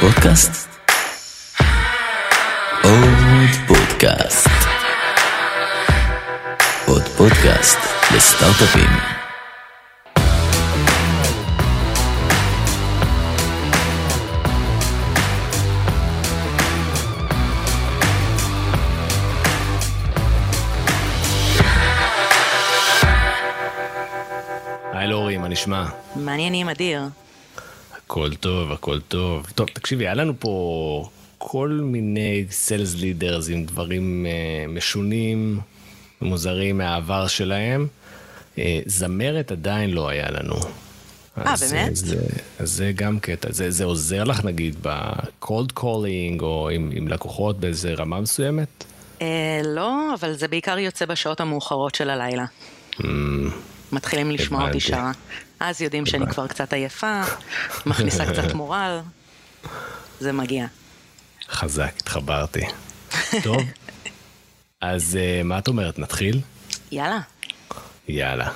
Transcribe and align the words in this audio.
פודקאסט? 0.00 0.68
עוד 2.82 3.48
פודקאסט. 3.66 4.48
עוד 6.86 7.02
פודקאסט 7.02 7.78
לסטארט-אפים. 8.16 8.90
היי 24.92 25.08
לורי, 25.08 25.36
מה 25.36 25.48
נשמע? 25.48 25.84
מעניינים, 26.16 26.68
אדיר. 26.68 27.00
הכל 28.08 28.34
טוב, 28.34 28.72
הכל 28.72 29.00
טוב. 29.00 29.46
טוב, 29.54 29.68
תקשיבי, 29.72 30.04
היה 30.04 30.14
לנו 30.14 30.32
פה 30.38 31.08
כל 31.38 31.80
מיני 31.82 32.44
sales 32.50 32.94
leaders 32.94 33.48
עם 33.48 33.64
דברים 33.64 34.26
אה, 34.26 34.70
משונים, 34.70 35.60
מוזרים 36.20 36.78
מהעבר 36.78 37.26
שלהם. 37.26 37.86
אה, 38.56 38.58
זמרת 38.86 39.52
עדיין 39.52 39.90
לא 39.90 40.08
היה 40.08 40.30
לנו. 40.30 40.54
אה, 40.54 41.52
אז, 41.52 41.72
באמת? 41.72 41.96
זה, 41.96 42.16
אז 42.58 42.70
זה 42.70 42.92
גם 42.94 43.18
קטע. 43.20 43.48
זה, 43.52 43.70
זה 43.70 43.84
עוזר 43.84 44.24
לך 44.24 44.44
נגיד 44.44 44.76
ב 44.82 45.00
cold 45.00 45.72
calling 45.72 46.42
או 46.42 46.68
עם, 46.68 46.90
עם 46.94 47.08
לקוחות 47.08 47.60
באיזה 47.60 47.94
רמה 47.94 48.20
מסוימת? 48.20 48.84
אה, 49.22 49.60
לא, 49.64 50.14
אבל 50.14 50.32
זה 50.32 50.48
בעיקר 50.48 50.78
יוצא 50.78 51.06
בשעות 51.06 51.40
המאוחרות 51.40 51.94
של 51.94 52.10
הלילה. 52.10 52.44
מתחילים 53.92 54.30
לשמוע 54.30 54.66
אותי. 54.66 54.80
שרה. 54.80 55.12
אז 55.60 55.82
יודעים 55.82 56.06
שאני 56.06 56.26
כבר 56.26 56.46
קצת 56.46 56.72
עייפה, 56.72 57.22
מכניסה 57.86 58.32
קצת 58.32 58.54
מורל, 58.54 59.00
זה 60.20 60.32
מגיע. 60.32 60.66
חזק, 61.48 61.92
התחברתי. 61.96 62.64
טוב, 63.42 63.62
אז 64.80 65.18
אה, 65.20 65.44
מה 65.44 65.58
את 65.58 65.68
אומרת, 65.68 65.98
נתחיל? 65.98 66.40
יאללה. 66.92 67.20
יאללה. 68.08 68.50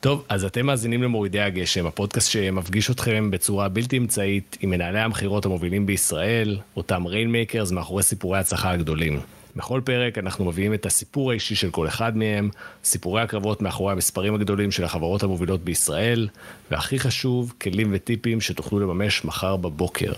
טוב, 0.00 0.24
אז 0.28 0.44
אתם 0.44 0.66
מאזינים 0.66 1.02
למורידי 1.02 1.40
הגשם, 1.40 1.86
הפודקאסט 1.86 2.30
שמפגיש 2.30 2.90
אתכם 2.90 3.30
בצורה 3.30 3.68
בלתי 3.68 3.98
אמצעית 3.98 4.56
עם 4.60 4.70
מנהלי 4.70 5.00
המכירות 5.00 5.44
המובילים 5.44 5.86
בישראל, 5.86 6.58
אותם 6.76 7.06
rainmakers 7.06 7.70
מאחורי 7.70 8.02
סיפורי 8.02 8.38
ההצלחה 8.38 8.70
הגדולים. 8.70 9.20
בכל 9.56 9.80
פרק 9.84 10.18
אנחנו 10.18 10.44
מביאים 10.44 10.74
את 10.74 10.86
הסיפור 10.86 11.30
האישי 11.30 11.54
של 11.54 11.70
כל 11.70 11.88
אחד 11.88 12.16
מהם, 12.16 12.50
סיפורי 12.84 13.22
הקרבות 13.22 13.62
מאחורי 13.62 13.92
המספרים 13.92 14.34
הגדולים 14.34 14.70
של 14.70 14.84
החברות 14.84 15.22
המובילות 15.22 15.64
בישראל, 15.64 16.28
והכי 16.70 16.98
חשוב, 16.98 17.52
כלים 17.60 17.90
וטיפים 17.92 18.40
שתוכלו 18.40 18.80
לממש 18.80 19.24
מחר 19.24 19.56
בבוקר. 19.56 20.12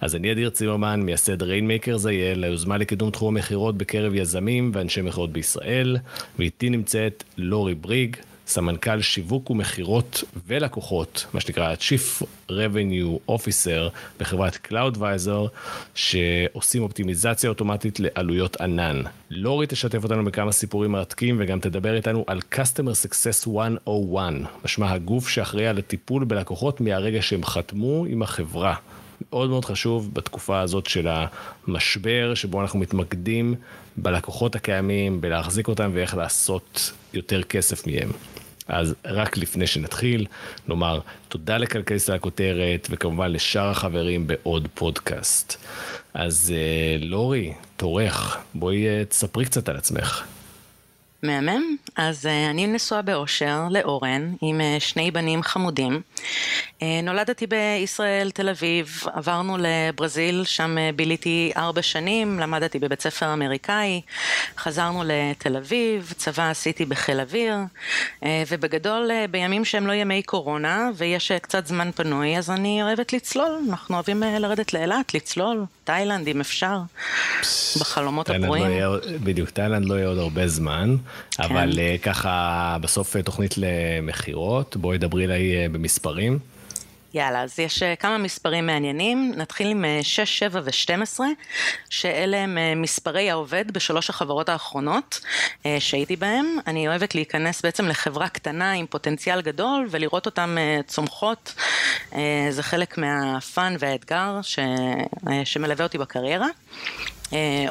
אז 0.00 0.14
אני 0.14 0.32
אדיר 0.32 0.50
צימרמן, 0.50 1.00
מייסד 1.00 1.42
Rainmakers 1.42 2.06
IL, 2.06 2.44
היוזמה 2.44 2.76
לקידום 2.78 3.10
תחום 3.10 3.36
המכירות 3.36 3.76
בקרב 3.76 4.14
יזמים 4.14 4.70
ואנשי 4.74 5.02
מכירות 5.02 5.32
בישראל, 5.32 5.96
ואיתי 6.38 6.70
נמצאת 6.70 7.24
לורי 7.38 7.74
בריג, 7.74 8.16
סמנכ"ל 8.46 9.00
שיווק 9.00 9.50
ומכירות 9.50 10.24
ולקוחות, 10.46 11.26
מה 11.32 11.40
שנקרא 11.40 11.74
Chief 11.74 12.22
Revenue 12.50 13.30
Officer 13.30 13.90
בחברת 14.20 14.58
Cloudvisor, 14.68 15.48
שעושים 15.94 16.82
אופטימיזציה 16.82 17.50
אוטומטית 17.50 18.00
לעלויות 18.00 18.60
ענן. 18.60 19.02
לורי 19.30 19.66
תשתף 19.66 20.04
אותנו 20.04 20.24
בכמה 20.24 20.52
סיפורים 20.52 20.92
מרתקים 20.92 21.36
וגם 21.40 21.60
תדבר 21.60 21.94
איתנו 21.94 22.24
על 22.26 22.40
Customer 22.54 23.08
Success 23.08 23.48
101, 23.48 24.32
משמע 24.64 24.92
הגוף 24.92 25.28
שאחראי 25.28 25.66
על 25.66 25.78
הטיפול 25.78 26.24
בלקוחות 26.24 26.80
מהרגע 26.80 27.22
שהם 27.22 27.44
חתמו 27.44 28.04
עם 28.08 28.22
החברה. 28.22 28.74
מאוד 29.30 29.50
מאוד 29.50 29.64
חשוב 29.64 30.14
בתקופה 30.14 30.60
הזאת 30.60 30.86
של 30.86 31.08
המשבר, 31.10 32.32
שבו 32.34 32.62
אנחנו 32.62 32.78
מתמקדים 32.78 33.54
בלקוחות 33.96 34.54
הקיימים, 34.54 35.20
בלהחזיק 35.20 35.68
אותם 35.68 35.90
ואיך 35.94 36.14
לעשות 36.14 36.92
יותר 37.14 37.42
כסף 37.42 37.86
מהם. 37.86 38.10
אז 38.68 38.94
רק 39.04 39.36
לפני 39.36 39.66
שנתחיל, 39.66 40.26
נאמר 40.68 41.00
תודה 41.28 41.58
לכלכליסט 41.58 42.08
על 42.08 42.14
הכותרת, 42.16 42.88
וכמובן 42.90 43.32
לשאר 43.32 43.68
החברים 43.70 44.26
בעוד 44.26 44.68
פודקאסט. 44.74 45.56
אז 46.14 46.54
אה, 46.56 47.06
לורי, 47.06 47.52
תורך, 47.76 48.38
בואי 48.54 48.86
אה, 48.86 49.04
תספרי 49.04 49.44
קצת 49.44 49.68
על 49.68 49.76
עצמך. 49.76 50.26
מהמם. 51.26 51.76
אז 51.96 52.26
uh, 52.26 52.50
אני 52.50 52.66
נשואה 52.66 53.02
באושר 53.02 53.60
לאורן 53.70 54.34
עם 54.40 54.60
uh, 54.60 54.80
שני 54.80 55.10
בנים 55.10 55.42
חמודים. 55.42 56.00
Uh, 56.80 56.82
נולדתי 57.02 57.46
בישראל, 57.46 58.30
תל 58.30 58.48
אביב, 58.48 59.02
עברנו 59.12 59.56
לברזיל, 59.60 60.44
שם 60.44 60.76
uh, 60.76 60.96
ביליתי 60.96 61.52
ארבע 61.56 61.82
שנים, 61.82 62.40
למדתי 62.40 62.78
בבית 62.78 63.00
ספר 63.02 63.32
אמריקאי, 63.32 64.00
חזרנו 64.58 65.02
לתל 65.06 65.56
אביב, 65.56 66.12
צבא 66.16 66.50
עשיתי 66.50 66.84
בחיל 66.84 67.20
אוויר, 67.20 67.56
uh, 68.20 68.26
ובגדול 68.48 69.10
uh, 69.10 69.30
בימים 69.30 69.64
שהם 69.64 69.86
לא 69.86 69.92
ימי 69.92 70.22
קורונה 70.22 70.90
ויש 70.94 71.32
uh, 71.32 71.38
קצת 71.38 71.66
זמן 71.66 71.90
פנוי, 71.92 72.38
אז 72.38 72.50
אני 72.50 72.82
אוהבת 72.82 73.12
לצלול, 73.12 73.58
אנחנו 73.68 73.94
אוהבים 73.94 74.22
uh, 74.22 74.26
לרדת 74.26 74.74
לאילת, 74.74 75.14
לצלול, 75.14 75.64
תאילנד 75.86 76.28
אם 76.28 76.40
אפשר, 76.40 76.78
בחלומות 77.80 78.28
לא 78.28 78.34
הפרועים. 78.34 78.70
יהיה, 78.70 78.88
בדיוק, 79.24 79.50
תאילנד 79.50 79.84
לא 79.84 79.94
יהיה 79.94 80.08
עוד 80.08 80.18
הרבה 80.18 80.48
זמן, 80.48 80.96
אבל 81.38 81.78
אה, 81.78 81.96
ככה 82.02 82.76
בסוף 82.80 83.16
אה, 83.16 83.22
תוכנית 83.22 83.54
למכירות, 83.56 84.76
בואי 84.76 84.98
דברי 84.98 85.24
אליי 85.24 85.56
אה, 85.56 85.68
במספרים. 85.72 86.38
יאללה, 87.16 87.42
אז 87.42 87.58
יש 87.58 87.82
אה, 87.82 87.96
כמה 87.96 88.18
מספרים 88.18 88.66
מעניינים. 88.66 89.32
נתחיל 89.36 89.66
עם 89.66 89.84
אה, 89.84 89.98
6, 90.02 90.38
7 90.38 90.60
ו-12, 90.64 91.20
שאלה 91.90 92.36
הם 92.36 92.58
אה, 92.58 92.74
מספרי 92.74 93.30
העובד 93.30 93.70
בשלוש 93.70 94.10
החברות 94.10 94.48
האחרונות 94.48 95.20
אה, 95.66 95.76
שהייתי 95.80 96.16
בהן. 96.16 96.46
אני 96.66 96.88
אוהבת 96.88 97.14
להיכנס 97.14 97.62
בעצם 97.62 97.88
לחברה 97.88 98.28
קטנה 98.28 98.72
עם 98.72 98.86
פוטנציאל 98.86 99.40
גדול 99.40 99.86
ולראות 99.90 100.26
אותן 100.26 100.56
צומחות. 100.86 101.54
זה 102.50 102.62
חלק 102.62 102.98
מה 102.98 103.29
fun 103.29 103.76
והאתגר 103.78 104.42
ש... 104.42 104.58
שמלווה 105.44 105.84
אותי 105.84 105.98
בקריירה. 105.98 106.46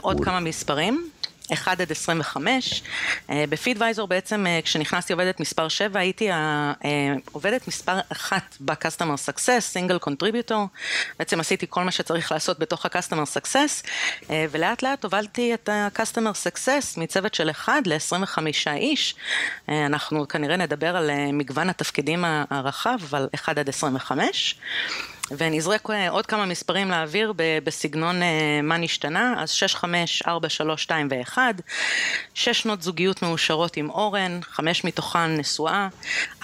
עוד 0.01 0.19
כמה 0.23 0.39
מספרים. 0.39 1.09
1 1.53 1.81
עד 1.81 1.91
25. 1.91 2.83
אה, 3.29 3.43
ב 3.49 3.55
Feedvisor 3.55 4.07
בעצם 4.07 4.47
אה, 4.47 4.59
כשנכנסתי 4.63 5.13
עובדת 5.13 5.39
מספר 5.39 5.67
7 5.67 5.99
הייתי 5.99 6.29
העובדת 6.31 7.67
מספר 7.67 7.99
1 8.11 8.57
ב-Customer 8.59 9.29
Success, 9.29 9.59
single 9.59 9.97
contributor. 9.97 10.67
בעצם 11.19 11.39
עשיתי 11.39 11.65
כל 11.69 11.83
מה 11.83 11.91
שצריך 11.91 12.31
לעשות 12.31 12.59
בתוך 12.59 12.85
ה-Customer 12.85 13.37
Success 13.37 13.87
אה, 14.29 14.45
ולאט 14.51 14.83
לאט 14.83 15.03
הובלתי 15.03 15.53
את 15.53 15.69
ה-Customer 15.69 16.47
Success 16.47 16.99
מצוות 16.99 17.33
של 17.33 17.49
1 17.49 17.73
ל-25 17.87 18.37
איש. 18.75 19.15
אה, 19.69 19.85
אנחנו 19.85 20.27
כנראה 20.27 20.57
נדבר 20.57 20.95
על 20.95 21.09
אה, 21.09 21.31
מגוון 21.31 21.69
התפקידים 21.69 22.25
הרחב, 22.49 22.97
אבל 23.09 23.29
1 23.35 23.57
עד 23.57 23.69
25. 23.69 24.55
ונזרק 25.31 25.89
אה, 25.89 26.09
עוד 26.09 26.25
כמה 26.25 26.45
מספרים 26.45 26.91
לאוויר 26.91 27.33
בסגנון 27.63 28.23
אה, 28.23 28.59
מה 28.63 28.77
נשתנה, 28.77 29.33
אז 29.37 29.49
6, 29.49 29.75
5, 29.75 30.23
4, 30.27 30.49
3, 30.49 30.83
2 30.83 31.07
ו-1, 31.11 31.37
6 32.33 32.61
שנות 32.61 32.81
זוגיות 32.81 33.21
מאושרות 33.21 33.77
עם 33.77 33.89
אורן, 33.89 34.39
5 34.43 34.83
מתוכן 34.83 35.35
נשואה, 35.37 35.87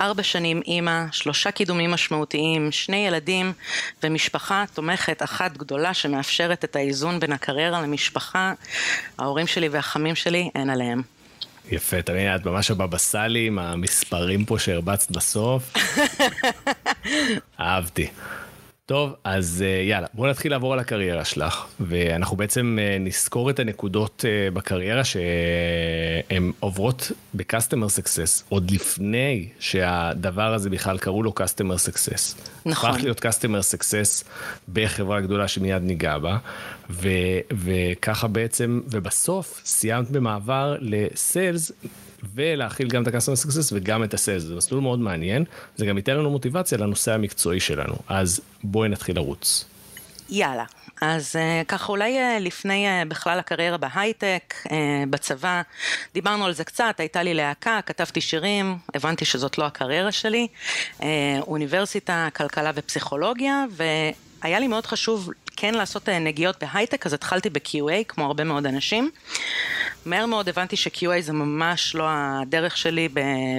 4 0.01 0.23
שנים 0.23 0.61
אימא, 0.67 1.03
שלושה 1.11 1.51
קידומים 1.51 1.91
משמעותיים, 1.91 2.71
שני 2.71 3.07
ילדים 3.07 3.53
ומשפחה 4.03 4.63
תומכת 4.73 5.23
אחת 5.23 5.57
גדולה 5.57 5.93
שמאפשרת 5.93 6.63
את 6.63 6.75
האיזון 6.75 7.19
בין 7.19 7.31
הקריירה 7.31 7.81
למשפחה. 7.81 8.53
ההורים 9.19 9.47
שלי 9.47 9.67
והחמים 9.67 10.15
שלי, 10.15 10.49
אין 10.55 10.69
עליהם. 10.69 11.01
יפה, 11.69 12.01
תמיד 12.01 12.27
את 12.35 12.45
ממש 12.45 12.71
הבבא 12.71 12.97
סאלי 12.97 13.47
עם 13.47 13.59
המספרים 13.59 14.45
פה 14.45 14.59
שהרבצת 14.59 15.11
בסוף. 15.11 15.73
אהבתי. 17.59 18.07
טוב, 18.91 19.13
אז 19.23 19.63
אה, 19.67 19.83
יאללה, 19.83 20.07
בואו 20.13 20.29
נתחיל 20.29 20.51
לעבור 20.51 20.73
על 20.73 20.79
הקריירה 20.79 21.25
שלך, 21.25 21.65
ואנחנו 21.79 22.37
בעצם 22.37 22.77
אה, 22.81 22.97
נסקור 22.99 23.49
את 23.49 23.59
הנקודות 23.59 24.25
אה, 24.27 24.51
בקריירה 24.51 25.03
שהן 25.03 26.51
עוברות 26.59 27.11
ב-Customer 27.33 27.99
Success, 27.99 28.43
עוד 28.49 28.71
לפני 28.71 29.49
שהדבר 29.59 30.53
הזה 30.53 30.69
בכלל 30.69 30.97
קראו 30.97 31.23
לו 31.23 31.33
Customer 31.39 31.89
Success. 31.89 32.49
נכון. 32.65 32.89
הפך 32.89 33.03
להיות 33.03 33.25
Customer 33.25 33.75
Success 33.75 34.25
בחברה 34.73 35.21
גדולה 35.21 35.47
שמיד 35.47 35.83
ניגע 35.83 36.17
בה, 36.17 36.37
ו- 36.89 37.39
וככה 37.51 38.27
בעצם, 38.27 38.81
ובסוף 38.87 39.61
סיימת 39.65 40.11
במעבר 40.11 40.75
לסיילס. 40.79 41.71
ולהכיל 42.35 42.87
גם 42.87 43.03
את 43.03 43.07
ה-Customer 43.07 43.45
Success 43.45 43.69
וגם 43.73 44.03
את 44.03 44.13
ה-Sales, 44.13 44.39
זה 44.39 44.55
מסלול 44.55 44.81
מאוד 44.81 44.99
מעניין, 44.99 45.45
זה 45.75 45.85
גם 45.85 45.97
ייתן 45.97 46.17
לנו 46.17 46.29
מוטיבציה 46.29 46.77
לנושא 46.77 47.13
המקצועי 47.13 47.59
שלנו, 47.59 47.95
אז 48.07 48.41
בואי 48.63 48.89
נתחיל 48.89 49.15
לרוץ. 49.15 49.65
יאללה. 50.29 50.65
אז 51.01 51.35
uh, 51.35 51.65
ככה 51.67 51.91
אולי 51.91 52.17
uh, 52.17 52.39
לפני 52.39 52.87
uh, 52.87 53.07
בכלל 53.07 53.39
הקריירה 53.39 53.77
בהייטק, 53.77 54.53
בצבא, 55.09 55.61
דיברנו 56.13 56.45
על 56.45 56.53
זה 56.53 56.63
קצת, 56.63 56.95
הייתה 56.97 57.23
לי 57.23 57.33
להקה, 57.33 57.79
כתבתי 57.85 58.21
שירים, 58.21 58.77
הבנתי 58.95 59.25
שזאת 59.25 59.57
לא 59.57 59.65
הקריירה 59.65 60.11
שלי, 60.11 60.47
אוניברסיטה, 61.47 62.27
כלכלה 62.35 62.71
ופסיכולוגיה, 62.75 63.65
והיה 63.71 64.59
לי 64.59 64.67
מאוד 64.67 64.85
חשוב 64.85 65.29
כן 65.55 65.73
לעשות 65.73 66.09
נגיעות 66.09 66.63
בהייטק, 66.63 67.05
אז 67.05 67.13
התחלתי 67.13 67.49
ב-QA, 67.49 68.03
כמו 68.07 68.25
הרבה 68.25 68.43
מאוד 68.43 68.65
אנשים. 68.65 69.11
מהר 70.05 70.25
מאוד 70.25 70.49
הבנתי 70.49 70.75
ש-QA 70.75 71.21
זה 71.21 71.33
ממש 71.33 71.95
לא 71.95 72.03
הדרך 72.09 72.77
שלי 72.77 73.09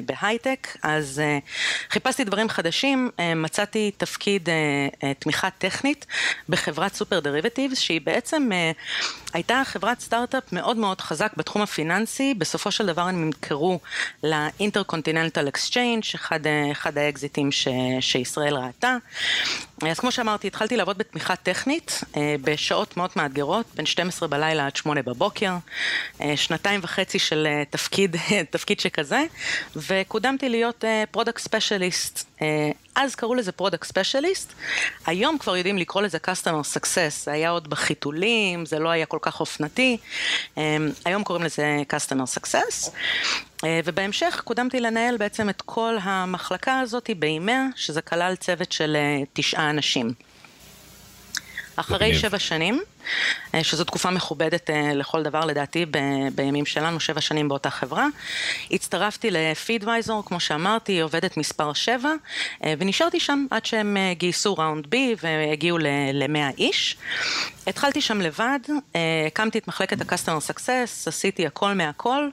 בהייטק, 0.05 0.77
אז 0.83 1.23
אה, 1.25 1.93
חיפשתי 1.93 2.25
דברים 2.25 2.49
חדשים, 2.49 3.11
אה, 3.17 3.20
מצאתי 3.37 3.91
תפקיד 3.97 4.49
אה, 4.49 5.05
תמיכה 5.19 5.50
טכנית 5.50 6.06
בחברת 6.49 6.94
SuperDerivatives, 6.94 7.79
שהיא 7.79 8.00
בעצם 8.05 8.50
הייתה 9.32 9.62
חברת 9.64 10.00
סטארט-אפ 10.00 10.52
מאוד 10.52 10.76
מאוד 10.76 11.00
חזק 11.00 11.32
בתחום 11.37 11.62
הפיננסי, 11.62 12.34
בסופו 12.34 12.70
של 12.70 12.87
דבר 12.87 13.02
הם 13.02 13.25
נמכרו 13.25 13.81
ל 14.23 14.30
Intercontinental 14.30 15.49
Exchange, 15.49 16.02
אחד, 16.14 16.40
אחד 16.73 16.99
האקזיטים 16.99 17.52
ש, 17.52 17.69
שישראל 18.00 18.56
ראתה. 18.56 18.96
אז 19.90 19.99
כמו 19.99 20.12
שאמרתי, 20.12 20.46
התחלתי 20.46 20.76
לעבוד 20.76 20.99
בתמיכה 20.99 21.37
טכנית, 21.37 22.00
בשעות 22.43 22.96
מאוד 22.96 23.11
מאתגרות, 23.17 23.67
בין 23.75 23.87
12 23.87 24.29
בלילה 24.29 24.67
עד 24.67 24.76
8 24.76 25.02
בבוקר. 25.02 25.52
שנתיים 26.37 26.81
וחצי 26.82 27.19
של 27.19 27.46
אה, 27.50 27.62
תפקיד, 27.70 28.17
תפקיד 28.50 28.81
שכזה, 28.81 29.25
וקודמתי 29.76 30.49
להיות 30.49 30.84
product 31.11 31.38
specialist. 31.38 32.31
אה, 32.43 32.44
אז 32.94 33.15
קראו 33.15 33.35
לזה 33.35 33.53
product 33.52 33.84
specialist, 33.84 34.52
היום 35.06 35.39
כבר 35.39 35.56
יודעים 35.56 35.79
לקרוא 35.79 36.03
לזה 36.03 36.19
customer 36.27 36.77
success, 36.77 37.25
זה 37.25 37.33
היה 37.33 37.50
עוד 37.50 37.71
בחיתולים, 37.71 38.67
זה 38.67 38.79
לא 38.79 38.89
היה 38.89 39.06
כל 39.06 39.19
כך 39.23 39.41
אופנתי, 39.41 39.97
um, 40.55 40.59
היום 41.05 41.25
קוראים 41.25 41.44
לזה 41.44 41.83
customer 41.93 42.39
success. 42.39 42.89
Uh, 42.89 43.65
ובהמשך 43.85 44.43
קודמתי 44.44 44.81
לנהל 44.81 45.17
בעצם 45.17 45.49
את 45.49 45.62
כל 45.62 45.97
המחלקה 46.03 46.81
הזאת 46.81 47.11
באימיה, 47.19 47.67
שזה 47.77 48.03
כלל 48.03 48.37
צוות 48.37 48.73
של 48.73 48.97
תשעה 49.33 49.71
אנשים. 49.71 50.12
אחרי 51.77 52.15
שבע 52.15 52.39
שנים, 52.39 52.75
אה, 52.75 52.83
שזו 53.62 53.84
תקופה 53.84 54.10
מכובדת 54.10 54.70
אה, 54.70 54.94
לכל 54.94 55.22
דבר 55.22 55.44
לדעתי 55.44 55.87
ב, 55.87 55.99
בימים 56.34 56.66
שלנו, 56.66 57.00
שבע 57.00 57.20
שנים 57.20 57.49
באותה 57.49 57.70
חברה. 57.70 58.06
הצטרפתי 58.70 59.31
לפידוויזור, 59.31 60.25
כמו 60.26 60.40
שאמרתי, 60.40 61.00
עובדת 61.00 61.37
מספר 61.37 61.72
שבע, 61.72 62.12
אה, 62.64 62.75
ונשארתי 62.78 63.20
שם 63.20 63.46
עד 63.50 63.64
שהם 63.64 63.96
גייסו 64.12 64.54
ראונד 64.54 64.87
בי 64.87 65.14
והגיעו 65.22 65.78
ל-100 65.78 66.58
איש. 66.58 66.96
התחלתי 67.66 68.00
שם 68.00 68.20
לבד, 68.20 68.58
הקמתי 69.26 69.58
את 69.58 69.69
מחלקת 69.69 70.00
ה-customer 70.00 70.50
success, 70.50 71.06
עשיתי 71.06 71.46
הכל 71.46 71.72
מהכל, 71.72 72.28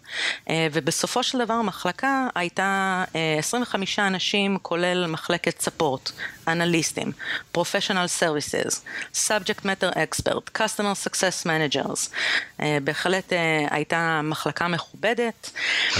ובסופו 0.71 1.23
של 1.23 1.37
דבר 1.37 1.53
המחלקה 1.53 2.27
הייתה 2.35 3.03
25 3.39 3.99
אנשים, 3.99 4.57
כולל 4.61 5.07
מחלקת 5.07 5.61
ספורט, 5.61 6.11
אנליסטים, 6.47 7.11
professional 7.57 8.07
services, 8.21 8.73
subject 9.13 9.65
matter 9.65 9.95
expert, 9.95 10.58
Customer 10.59 11.07
Success 11.07 11.45
Managers. 11.45 12.13
אה, 12.61 12.77
בהחלט 12.83 13.33
אה, 13.33 13.67
הייתה 13.71 14.21
מחלקה 14.23 14.67
מכובדת. 14.67 15.51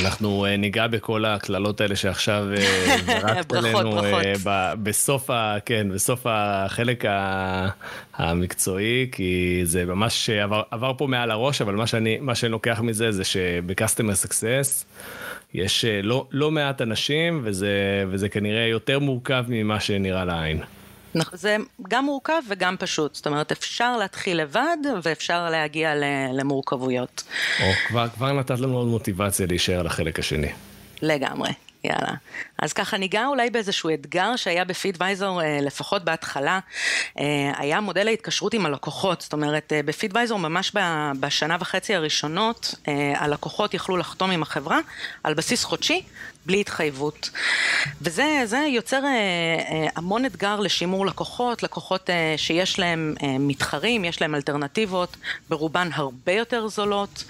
אנחנו 0.02 0.46
אה, 0.46 0.58
ניגע 0.58 0.88
בכל 0.88 1.26
הקללות 1.26 1.82
האלה 1.82 1.96
שעכשיו 1.96 2.46
זרקת 3.06 3.54
עלינו 3.54 4.02
בסוף, 4.84 5.30
ה, 5.30 5.58
כן, 5.66 5.88
בסוף 5.94 6.26
החלק 6.26 7.04
המקצועי, 8.14 9.10
כי 9.12 9.62
זה 9.64 9.86
ממש 9.86 10.30
עבר, 10.30 10.62
עבר 10.72 10.94
פה 10.98 11.08
מעל 11.08 11.32
הראש, 11.32 11.62
אבל 11.62 11.76
מה 11.76 11.88
שאני, 11.88 12.18
מה 12.20 12.36
שאני 12.36 12.52
לוקח 12.52 12.80
מזה 12.84 13.12
זה 13.12 13.24
שב-Customer 13.24 14.28
Success, 14.28 14.86
יש 15.54 15.86
לא, 16.04 16.28
לא 16.32 16.52
מעט 16.52 16.82
אנשים, 16.82 17.42
וזה, 17.44 18.06
וזה 18.10 18.30
כנראה 18.30 18.66
יותר 18.66 19.00
מורכב 19.00 19.46
ממה 19.48 19.80
שנראה 19.80 20.26
לעין. 20.26 20.62
זה 21.34 21.58
גם 21.90 22.06
מורכב 22.06 22.42
וגם 22.50 22.76
פשוט, 22.80 23.16
זאת 23.16 23.28
אומרת 23.28 23.52
אפשר 23.52 23.98
להתחיל 23.98 24.42
לבד 24.42 24.78
ואפשר 25.04 25.50
להגיע 25.50 25.94
למורכבויות. 26.34 27.24
או, 27.62 27.66
כבר, 27.88 28.08
כבר 28.10 28.32
נתת 28.32 28.60
לנו 28.60 28.78
עוד 28.78 28.88
מוטיבציה 28.88 29.48
להישאר 29.48 29.82
לחלק 29.82 30.20
השני. 30.20 30.52
לגמרי. 31.02 31.50
יאללה. 31.84 32.14
אז 32.62 32.74
ככה 32.74 32.98
ניגע 32.98 33.26
אולי 33.26 33.50
באיזשהו 33.50 33.90
אתגר 33.94 34.36
שהיה 34.36 34.66
בפידוויזור, 34.66 35.42
אה, 35.42 35.60
לפחות 35.62 36.04
בהתחלה, 36.04 36.60
אה, 37.20 37.52
היה 37.58 37.82
מודל 37.82 38.08
ההתקשרות 38.08 38.54
עם 38.54 38.66
הלקוחות. 38.66 39.22
זאת 39.22 39.34
אומרת, 39.34 39.74
אה, 39.74 39.84
בפידוויזור 39.84 40.40
ממש 40.40 40.72
בשנה 41.20 41.58
וחצי 41.60 41.96
הראשונות, 41.96 42.76
הלקוחות 43.16 43.74
יכלו 43.74 43.98
לחתום 43.98 44.32
עם 44.32 44.42
החברה 44.42 44.80
על 45.24 45.34
בסיס 45.34 45.64
חודשי, 45.64 46.04
בלי 46.46 46.62
התחייבות. 46.62 47.30
וזה 48.02 48.66
יוצר 48.68 49.02
המון 49.96 50.26
אתגר 50.26 50.60
לשימור 50.60 51.06
לקוחות, 51.06 51.64
לקוחות 51.64 52.10
שיש 52.38 52.80
להם 52.80 53.16
מתחרים, 53.40 54.06
יש 54.06 54.22
להם 54.22 54.36
אלטרנטיבות, 54.36 55.18
ברובן 55.50 55.90
הרבה 55.94 56.32
יותר 56.32 56.68
זולות, 56.68 57.24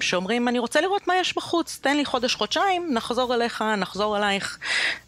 שאומרים, 0.00 0.48
אני 0.48 0.58
רוצה 0.58 0.80
לראות 0.80 1.08
מה 1.08 1.16
יש 1.16 1.36
בחוץ, 1.36 1.78
תן 1.82 1.96
לי 1.96 2.04
חודש-חודשיים, 2.04 2.88
נחזור 2.92 3.34
אליך, 3.34 3.64
נחזור 3.78 4.15
אלייך, 4.16 4.58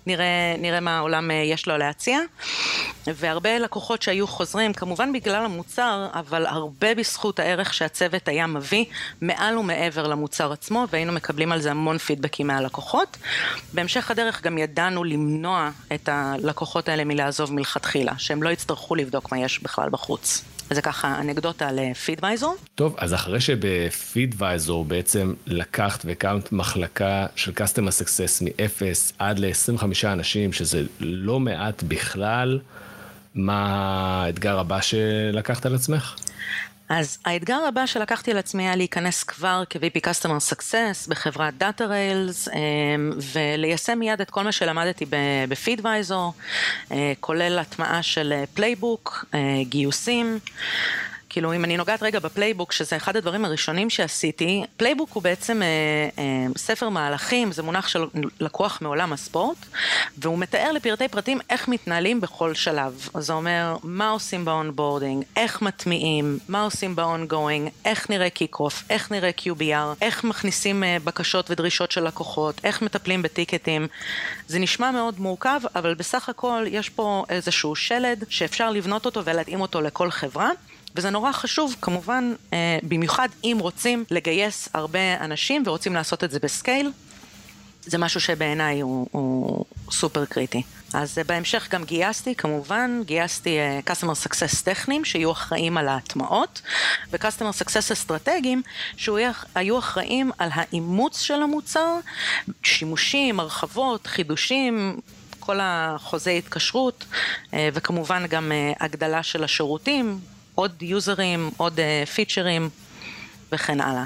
נראה, 0.06 0.54
נראה 0.58 0.80
מה 0.80 0.98
העולם 0.98 1.30
אה, 1.30 1.36
יש 1.36 1.68
לו 1.68 1.76
להציע. 1.76 2.18
והרבה 3.06 3.58
לקוחות 3.58 4.02
שהיו 4.02 4.26
חוזרים, 4.26 4.72
כמובן 4.72 5.12
בגלל 5.12 5.44
המוצר, 5.44 6.08
אבל 6.14 6.46
הרבה 6.46 6.94
בזכות 6.94 7.38
הערך 7.38 7.74
שהצוות 7.74 8.28
היה 8.28 8.46
מביא, 8.46 8.84
מעל 9.20 9.58
ומעבר 9.58 10.06
למוצר 10.06 10.52
עצמו, 10.52 10.86
והיינו 10.90 11.12
מקבלים 11.12 11.52
על 11.52 11.60
זה 11.60 11.70
המון 11.70 11.98
פידבקים 11.98 12.46
מהלקוחות. 12.46 13.16
בהמשך 13.72 14.10
הדרך 14.10 14.42
גם 14.42 14.58
ידענו 14.58 15.04
למנוע 15.04 15.70
את 15.94 16.08
הלקוחות 16.12 16.88
האלה 16.88 17.04
מלעזוב 17.04 17.52
מלכתחילה, 17.54 18.12
שהם 18.18 18.42
לא 18.42 18.48
יצטרכו 18.48 18.94
לבדוק 18.94 19.32
מה 19.32 19.38
יש 19.38 19.62
בכלל 19.62 19.88
בחוץ. 19.88 20.44
זה 20.70 20.82
ככה 20.82 21.20
אנקדוטה 21.20 21.72
לפידוויזור. 21.72 22.56
טוב, 22.74 22.94
אז 22.98 23.14
אחרי 23.14 23.40
שבפידוויזור 23.40 24.84
בעצם 24.84 25.34
לקחת 25.46 26.04
והקמת 26.04 26.52
מחלקה 26.52 27.26
של 27.36 27.52
Customer 27.52 28.02
Success 28.02 28.44
מ-0 28.44 28.82
עד 29.18 29.38
ל-25 29.38 29.82
אנשים, 30.04 30.52
שזה 30.52 30.82
לא 31.00 31.40
מעט 31.40 31.82
בכלל, 31.82 32.58
מה 33.34 34.24
האתגר 34.24 34.58
הבא 34.58 34.80
שלקחת 34.80 35.66
על 35.66 35.74
עצמך? 35.74 36.16
אז 36.88 37.18
האתגר 37.24 37.60
הבא 37.68 37.86
שלקחתי 37.86 38.30
על 38.30 38.38
עצמי 38.38 38.62
היה 38.62 38.76
להיכנס 38.76 39.24
כבר 39.24 39.62
כ-VP 39.70 40.00
Customer 40.06 40.52
Success 40.52 41.08
בחברת 41.08 41.54
Data 41.62 41.80
Rails 41.82 42.54
אמ, 42.54 43.12
וליישם 43.32 43.98
מיד 43.98 44.20
את 44.20 44.30
כל 44.30 44.42
מה 44.42 44.52
שלמדתי 44.52 45.04
בפידוויזור, 45.48 46.32
אה, 46.92 47.12
כולל 47.20 47.58
הטמעה 47.58 48.02
של 48.02 48.44
playbook, 48.54 49.24
אה, 49.34 49.38
אה, 49.38 49.64
גיוסים. 49.64 50.38
כאילו, 51.38 51.54
אם 51.54 51.64
אני 51.64 51.76
נוגעת 51.76 52.02
רגע 52.02 52.18
ב 52.18 52.24
playbook, 52.24 52.72
שזה 52.72 52.96
אחד 52.96 53.16
הדברים 53.16 53.44
הראשונים 53.44 53.90
שעשיתי, 53.90 54.64
playbook 54.76 55.10
הוא 55.12 55.22
בעצם 55.22 55.62
אה, 55.62 55.68
אה, 56.18 56.46
ספר 56.56 56.88
מהלכים, 56.88 57.52
זה 57.52 57.62
מונח 57.62 57.88
של 57.88 58.04
לקוח 58.40 58.78
מעולם 58.82 59.12
הספורט, 59.12 59.56
והוא 60.18 60.38
מתאר 60.38 60.72
לפרטי 60.72 61.08
פרטים 61.08 61.38
איך 61.50 61.68
מתנהלים 61.68 62.20
בכל 62.20 62.54
שלב. 62.54 63.08
זה 63.18 63.32
אומר, 63.32 63.76
מה 63.82 64.10
עושים 64.10 64.44
ב 64.44 64.51
onboarding, 64.51 65.24
איך 65.36 65.62
מטמיעים, 65.62 66.38
מה 66.48 66.62
עושים 66.62 66.96
ב 66.96 67.04
ongoing, 67.04 67.68
איך 67.84 68.10
נראה 68.10 68.30
kick-off, 68.30 68.82
איך 68.90 69.12
נראה 69.12 69.30
QBR, 69.38 69.96
איך 70.02 70.24
מכניסים 70.24 70.84
אה, 70.84 70.96
בקשות 71.04 71.50
ודרישות 71.50 71.90
של 71.90 72.04
לקוחות, 72.04 72.60
איך 72.64 72.82
מטפלים 72.82 73.22
בטיקטים. 73.22 73.86
זה 74.48 74.58
נשמע 74.58 74.90
מאוד 74.90 75.20
מורכב, 75.20 75.60
אבל 75.74 75.94
בסך 75.94 76.28
הכל 76.28 76.64
יש 76.68 76.88
פה 76.88 77.24
איזשהו 77.28 77.76
שלד 77.76 78.24
שאפשר 78.28 78.70
לבנות 78.70 79.06
אותו 79.06 79.24
ולהתאים 79.24 79.60
אותו 79.60 79.80
לכל 79.80 80.10
חברה. 80.10 80.50
וזה 80.98 81.10
נורא 81.10 81.32
חשוב, 81.32 81.76
כמובן, 81.82 82.34
אה, 82.52 82.78
במיוחד 82.82 83.28
אם 83.44 83.56
רוצים 83.60 84.04
לגייס 84.10 84.68
הרבה 84.74 85.16
אנשים 85.20 85.62
ורוצים 85.66 85.94
לעשות 85.94 86.24
את 86.24 86.30
זה 86.30 86.38
בסקייל. 86.38 86.92
זה 87.82 87.98
משהו 87.98 88.20
שבעיניי 88.20 88.80
הוא, 88.80 89.06
הוא 89.12 89.64
סופר 89.90 90.24
קריטי. 90.24 90.62
אז 90.94 91.18
אה, 91.18 91.24
בהמשך 91.24 91.68
גם 91.70 91.84
גייסתי, 91.84 92.34
כמובן, 92.34 93.00
גייסתי 93.04 93.58
uh, 93.58 93.90
Customer 93.90 94.26
Success 94.26 94.64
טכניים 94.64 95.04
שיהיו 95.04 95.32
אחראים 95.32 95.76
על 95.76 95.88
ההטמעות, 95.88 96.62
ו-Customer 97.10 97.62
Success 97.62 97.92
אסטרטגיים 97.92 98.62
שהיו 98.96 99.78
אחראים 99.78 100.30
על 100.38 100.48
האימוץ 100.52 101.20
של 101.20 101.42
המוצר, 101.42 101.94
שימושים, 102.62 103.40
הרחבות, 103.40 104.06
חידושים, 104.06 105.00
כל 105.40 105.58
החוזי 105.62 106.38
התקשרות, 106.38 107.04
uh, 107.10 107.54
וכמובן 107.72 108.26
גם 108.26 108.52
uh, 108.52 108.84
הגדלה 108.84 109.22
של 109.22 109.44
השירותים, 109.44 110.20
עוד 110.58 110.82
יוזרים, 110.82 111.50
עוד 111.56 111.80
פיצ'רים 112.14 112.68
וכן 113.52 113.80
הלאה. 113.80 114.04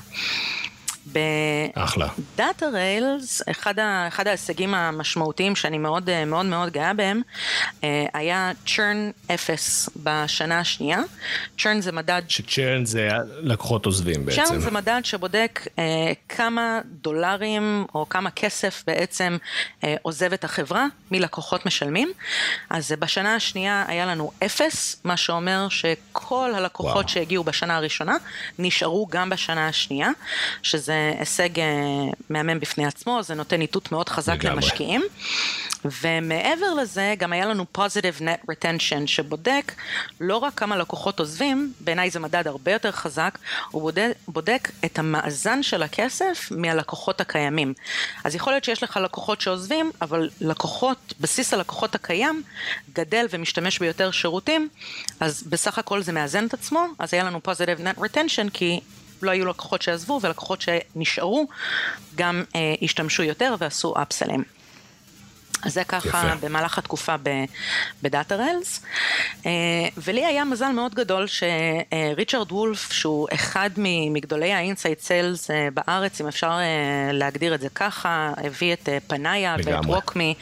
אחלה. 1.75 2.09
בדאטה 2.35 2.69
ריילס, 2.69 3.43
אחד, 3.51 3.79
ה, 3.79 4.09
אחד 4.09 4.27
ההישגים 4.27 4.75
המשמעותיים 4.75 5.57
שאני 5.57 5.79
מאוד 5.79 6.11
אה, 6.11 6.25
מאוד 6.25 6.47
מאוד 6.47 6.73
גאה 6.73 6.95
בהם, 6.95 7.23
אה, 7.85 8.07
היה 8.15 8.53
churn 8.67 9.31
0 9.35 9.89
בשנה 9.97 10.61
השנייה. 10.61 11.01
churn 11.59 11.81
זה 11.81 11.93
מדד... 11.93 12.23
שצ'רן 12.29 12.85
זה 12.85 13.09
לקוחות 13.39 13.87
עוזבים 13.87 14.27
בעצם. 14.27 14.43
churn 14.43 14.59
זה 14.59 14.71
מדד 14.71 15.01
שבודק 15.05 15.61
אה, 15.79 16.13
כמה 16.29 16.81
דולרים 16.85 17.87
או 17.95 18.09
כמה 18.09 18.31
כסף 18.31 18.83
בעצם 18.87 19.37
אה, 19.85 19.95
עוזב 20.03 20.33
את 20.33 20.45
החברה 20.45 20.87
מלקוחות 21.11 21.67
משלמים. 21.67 22.13
אז 22.71 22.95
בשנה 22.99 23.35
השנייה 23.35 23.85
היה 23.89 24.07
לנו 24.07 24.31
0, 24.47 24.97
מה 25.05 25.17
שאומר 25.17 25.67
שכל 25.69 26.53
הלקוחות 26.55 26.95
וואו. 26.97 27.09
שהגיעו 27.09 27.45
בשנה 27.45 27.77
הראשונה 27.77 28.17
נשארו 28.59 29.07
גם 29.11 29.31
בשנה 29.31 29.69
השנייה, 29.69 30.11
שזה 30.63 30.92
הישג 31.19 31.61
אה, 31.61 31.65
מהמם 32.31 32.61
בפני 32.61 32.87
עצמו, 32.87 33.23
זה 33.23 33.35
נותן 33.35 33.61
איתות 33.61 33.93
מאוד 33.93 34.09
חזק 34.09 34.45
לגמרי. 34.45 34.57
למשקיעים. 34.57 35.03
ומעבר 35.85 36.75
לזה, 36.75 37.15
גם 37.19 37.33
היה 37.33 37.47
לנו 37.47 37.67
positive 37.77 38.21
net 38.21 38.51
retention, 38.51 39.07
שבודק 39.07 39.73
לא 40.21 40.37
רק 40.37 40.55
כמה 40.55 40.77
לקוחות 40.77 41.21
עוזבים, 41.21 41.73
בעיניי 41.81 42.11
זה 42.11 42.21
מדד 42.21 42.49
הרבה 42.49 42.73
יותר 42.73 42.93
חזק, 42.93 43.39
הוא 43.71 43.83
בודק, 43.83 44.13
בודק 44.29 44.71
את 44.85 44.99
המאזן 44.99 45.63
של 45.63 45.83
הכסף 45.83 46.49
מהלקוחות 46.51 47.21
הקיימים. 47.21 47.75
אז 48.25 48.35
יכול 48.35 48.53
להיות 48.53 48.65
שיש 48.65 48.83
לך 48.83 48.97
לקוחות 48.97 49.41
שעוזבים, 49.41 49.91
אבל 50.03 50.31
לקוחות, 50.41 51.15
בסיס 51.21 51.55
הלקוחות 51.55 51.95
הקיים, 51.95 52.43
גדל 52.93 53.27
ומשתמש 53.31 53.79
ביותר 53.79 54.11
שירותים, 54.11 54.69
אז 55.21 55.43
בסך 55.43 55.79
הכל 55.79 56.03
זה 56.03 56.13
מאזן 56.13 56.47
את 56.47 56.55
עצמו, 56.55 56.87
אז 56.99 57.15
היה 57.15 57.25
לנו 57.25 57.41
positive 57.45 57.81
net 57.81 58.01
retention, 58.01 58.51
כי 58.53 58.81
לא 59.25 59.31
היו 59.31 59.47
לקוחות 59.47 59.83
שעזבו, 59.83 60.21
ולקוחות 60.23 60.61
שנשארו 60.61 61.47
גם 62.15 62.45
אה, 62.57 62.75
השתמשו 62.83 63.23
יותר 63.23 63.55
ועשו 63.59 63.95
אפסלים. 64.03 64.45
אז 65.63 65.75
זה 65.75 65.85
ככה 65.85 66.09
יפה. 66.09 66.47
במהלך 66.47 66.79
התקופה 66.79 67.15
ב 68.03 68.37
DataRails. 68.37 68.83
אה, 69.47 69.51
ולי 69.97 70.27
היה 70.27 70.45
מזל 70.45 70.69
מאוד 70.69 70.95
גדול 70.95 71.27
שריצ'רד 71.27 72.53
וולף, 72.53 72.93
שהוא 72.93 73.29
אחד 73.35 73.71
מגדולי 73.77 74.53
ה 74.53 74.60
inside 74.60 75.01
sales 75.01 75.51
אה, 75.51 75.69
בארץ, 75.75 76.21
אם 76.21 76.29
אפשר 76.29 76.51
אה, 76.51 77.13
להגדיר 77.13 77.55
את 77.55 77.61
זה 77.61 77.69
ככה, 77.69 78.33
הביא 78.37 78.73
את 78.73 78.89
Panaya 79.07 79.57
ואת 79.65 79.87
WalkMe 79.87 80.35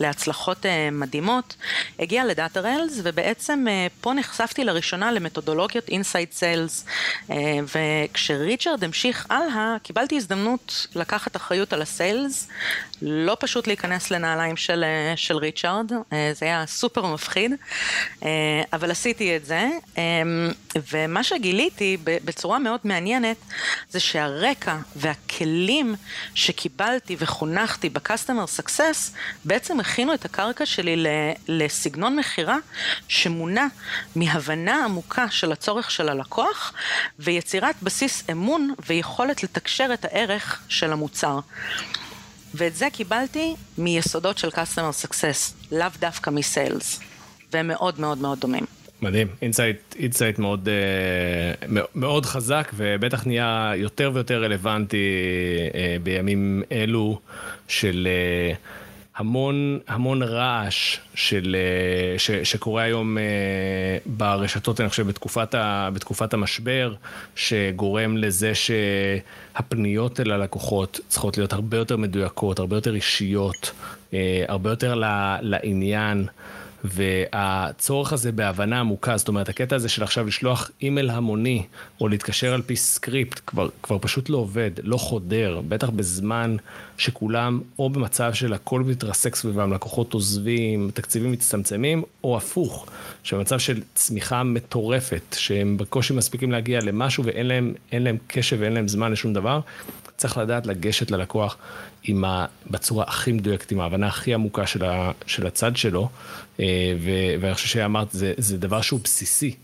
להצלחות 0.00 0.66
מדהימות, 0.92 1.56
הגיע 1.98 2.24
ל 2.24 2.60
DataRails, 2.60 3.00
ובעצם 3.02 3.66
פה 4.00 4.12
נחשפתי 4.12 4.64
לראשונה 4.64 5.12
למתודולוגיות 5.12 5.88
inside 5.88 6.32
sales, 6.32 6.86
וכשריצ'רד 7.74 8.84
המשיך 8.84 9.26
הלאה, 9.30 9.76
קיבלתי 9.82 10.16
הזדמנות 10.16 10.86
לקחת 10.94 11.36
אחריות 11.36 11.72
על 11.72 11.82
ה 11.82 11.91
sales, 11.91 12.48
לא 13.02 13.36
פשוט 13.40 13.66
להיכנס 13.66 14.10
לנעליים 14.10 14.56
של, 14.60 14.84
אה, 14.84 15.16
של 15.16 15.36
ריצ'רד, 15.36 15.92
אה, 16.12 16.30
זה 16.34 16.46
היה 16.46 16.66
סופר 16.66 17.06
מפחיד, 17.06 17.52
אה, 18.22 18.28
אבל 18.72 18.90
עשיתי 18.90 19.36
את 19.36 19.46
זה, 19.46 19.68
אה, 19.98 20.02
ומה 20.92 21.24
שגיליתי 21.24 21.96
בצורה 22.04 22.58
מאוד 22.58 22.80
מעניינת, 22.84 23.36
זה 23.90 24.00
שהרקע 24.00 24.76
והכלים 24.96 25.94
שקיבלתי 26.34 27.16
וחונכתי 27.18 27.88
ב-customer 27.88 28.60
success, 28.60 29.16
בעצם 29.44 29.80
הכינו 29.80 30.14
את 30.14 30.24
הקרקע 30.24 30.66
שלי 30.66 31.04
לסגנון 31.48 32.16
מכירה 32.16 32.56
שמונע 33.08 33.66
מהבנה 34.16 34.84
עמוקה 34.84 35.30
של 35.30 35.52
הצורך 35.52 35.90
של 35.90 36.08
הלקוח, 36.08 36.72
ויצירת 37.18 37.74
בסיס 37.82 38.24
אמון 38.30 38.74
ויכולת 38.86 39.42
לתקשר 39.42 39.90
את 39.94 40.04
הערך 40.04 40.60
של 40.68 40.92
המוצר. 40.92 41.40
ואת 42.54 42.76
זה 42.76 42.86
קיבלתי 42.92 43.54
מיסודות 43.78 44.38
של 44.38 44.48
customer 44.48 45.04
success, 45.06 45.72
לאו 45.72 45.86
דווקא 46.00 46.30
מ 46.30 46.40
sales, 46.40 47.00
והם 47.52 47.68
מאוד 47.68 48.00
מאוד 48.00 48.18
מאוד 48.18 48.40
דומים. 48.40 48.64
מדהים, 49.02 49.26
insight, 49.42 49.76
insight 49.98 50.38
מאוד, 50.38 50.68
אה, 50.68 51.68
מאוד- 51.94 52.26
חזק 52.26 52.70
ובטח 52.76 53.26
נהיה 53.26 53.72
יותר 53.76 54.10
ויותר 54.14 54.42
רלוונטי 54.44 54.96
אה, 55.74 55.96
בימים 56.02 56.62
אלו 56.72 57.18
של 57.68 58.08
אה, 58.10 58.54
המון 59.16 59.78
המון 59.88 60.22
רעש 60.22 60.98
של, 61.14 61.56
אה, 61.58 62.18
ש, 62.18 62.30
שקורה 62.30 62.82
היום 62.82 63.18
אה, 63.18 63.22
ברשתות, 64.06 64.80
אני 64.80 64.88
חושב, 64.88 65.06
בתקופת, 65.06 65.54
ה, 65.54 65.88
בתקופת 65.92 66.34
המשבר, 66.34 66.94
שגורם 67.36 68.16
לזה 68.16 68.52
שהפניות 68.54 70.20
אל 70.20 70.30
הלקוחות 70.30 71.00
צריכות 71.08 71.38
להיות 71.38 71.52
הרבה 71.52 71.76
יותר 71.76 71.96
מדויקות, 71.96 72.58
הרבה 72.58 72.76
יותר 72.76 72.94
אישיות, 72.94 73.72
אה, 74.14 74.44
הרבה 74.48 74.70
יותר 74.70 74.94
לעניין. 75.40 76.26
והצורך 76.84 78.12
הזה 78.12 78.32
בהבנה 78.32 78.80
עמוקה, 78.80 79.16
זאת 79.16 79.28
אומרת, 79.28 79.48
הקטע 79.48 79.76
הזה 79.76 79.88
של 79.88 80.02
עכשיו 80.02 80.26
לשלוח 80.26 80.70
אימייל 80.82 81.10
המוני, 81.10 81.66
או 82.00 82.08
להתקשר 82.08 82.54
על 82.54 82.62
פי 82.62 82.76
סקריפט, 82.76 83.40
כבר, 83.46 83.68
כבר 83.82 83.98
פשוט 84.00 84.28
לא 84.28 84.36
עובד, 84.36 84.70
לא 84.82 84.96
חודר, 84.96 85.60
בטח 85.68 85.90
בזמן 85.90 86.56
שכולם 86.98 87.60
או 87.78 87.90
במצב 87.90 88.34
של 88.34 88.52
הכל 88.52 88.80
מתרסק 88.80 89.34
סביבם, 89.34 89.72
לקוחות 89.72 90.14
עוזבים, 90.14 90.90
תקציבים 90.94 91.32
מצטמצמים, 91.32 92.02
או 92.24 92.36
הפוך, 92.36 92.86
שבמצב 93.22 93.58
של 93.58 93.80
צמיחה 93.94 94.42
מטורפת, 94.42 95.36
שהם 95.38 95.76
בקושי 95.76 96.12
מספיקים 96.12 96.52
להגיע 96.52 96.80
למשהו 96.80 97.24
ואין 97.24 97.46
להם, 97.46 97.74
להם 97.92 98.16
קשב 98.26 98.56
ואין 98.60 98.72
להם 98.72 98.88
זמן 98.88 99.12
לשום 99.12 99.32
דבר, 99.32 99.60
צריך 100.20 100.38
לדעת 100.38 100.66
לגשת 100.66 101.10
ללקוח 101.10 101.56
עם 102.04 102.24
ה... 102.24 102.46
בצורה 102.70 103.04
הכי 103.08 103.32
מדויקת, 103.32 103.70
עם 103.72 103.80
ההבנה 103.80 104.06
הכי 104.06 104.34
עמוקה 104.34 104.66
של, 104.66 104.84
ה... 104.84 105.10
של 105.26 105.46
הצד 105.46 105.76
שלו, 105.76 106.08
אה, 106.60 106.66
ו... 107.00 107.10
ואני 107.40 107.54
חושב 107.54 107.68
שאמרת, 107.68 108.12
זה, 108.12 108.34
זה 108.36 108.58
דבר 108.58 108.80
שהוא 108.80 109.00
בסיסי 109.04 109.54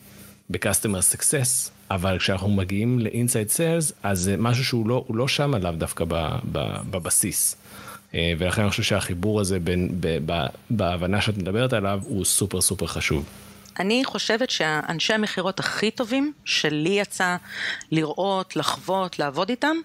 ב-customer 0.50 1.14
success, 1.14 1.70
אבל 1.90 2.18
כשאנחנו 2.18 2.48
מגיעים 2.48 2.98
ל-inside 2.98 3.56
sales, 3.56 3.92
אז 4.02 4.20
זה 4.20 4.36
משהו 4.38 4.64
שהוא 4.64 4.88
לא, 4.88 5.04
לא 5.10 5.28
שם 5.28 5.54
לאו 5.54 5.72
דווקא 5.72 6.04
ב... 6.08 6.14
ב... 6.52 6.58
בבסיס. 6.90 7.56
אה, 8.14 8.32
ולכן 8.38 8.62
אני 8.62 8.70
חושב 8.70 8.82
שהחיבור 8.82 9.40
הזה 9.40 9.58
בין, 9.58 9.88
ב... 10.00 10.18
ב... 10.26 10.46
בהבנה 10.70 11.20
שאת 11.20 11.36
מדברת 11.36 11.72
עליו, 11.72 12.00
הוא 12.04 12.24
סופר 12.24 12.60
סופר 12.60 12.86
חשוב. 12.86 13.24
אני 13.78 14.04
חושבת 14.04 14.50
שהאנשי 14.50 15.12
המכירות 15.12 15.60
הכי 15.60 15.90
טובים 15.90 16.32
שלי 16.44 16.88
יצא 16.88 17.36
לראות, 17.90 18.56
לחוות, 18.56 19.18
לעבוד 19.18 19.48
איתם, 19.48 19.76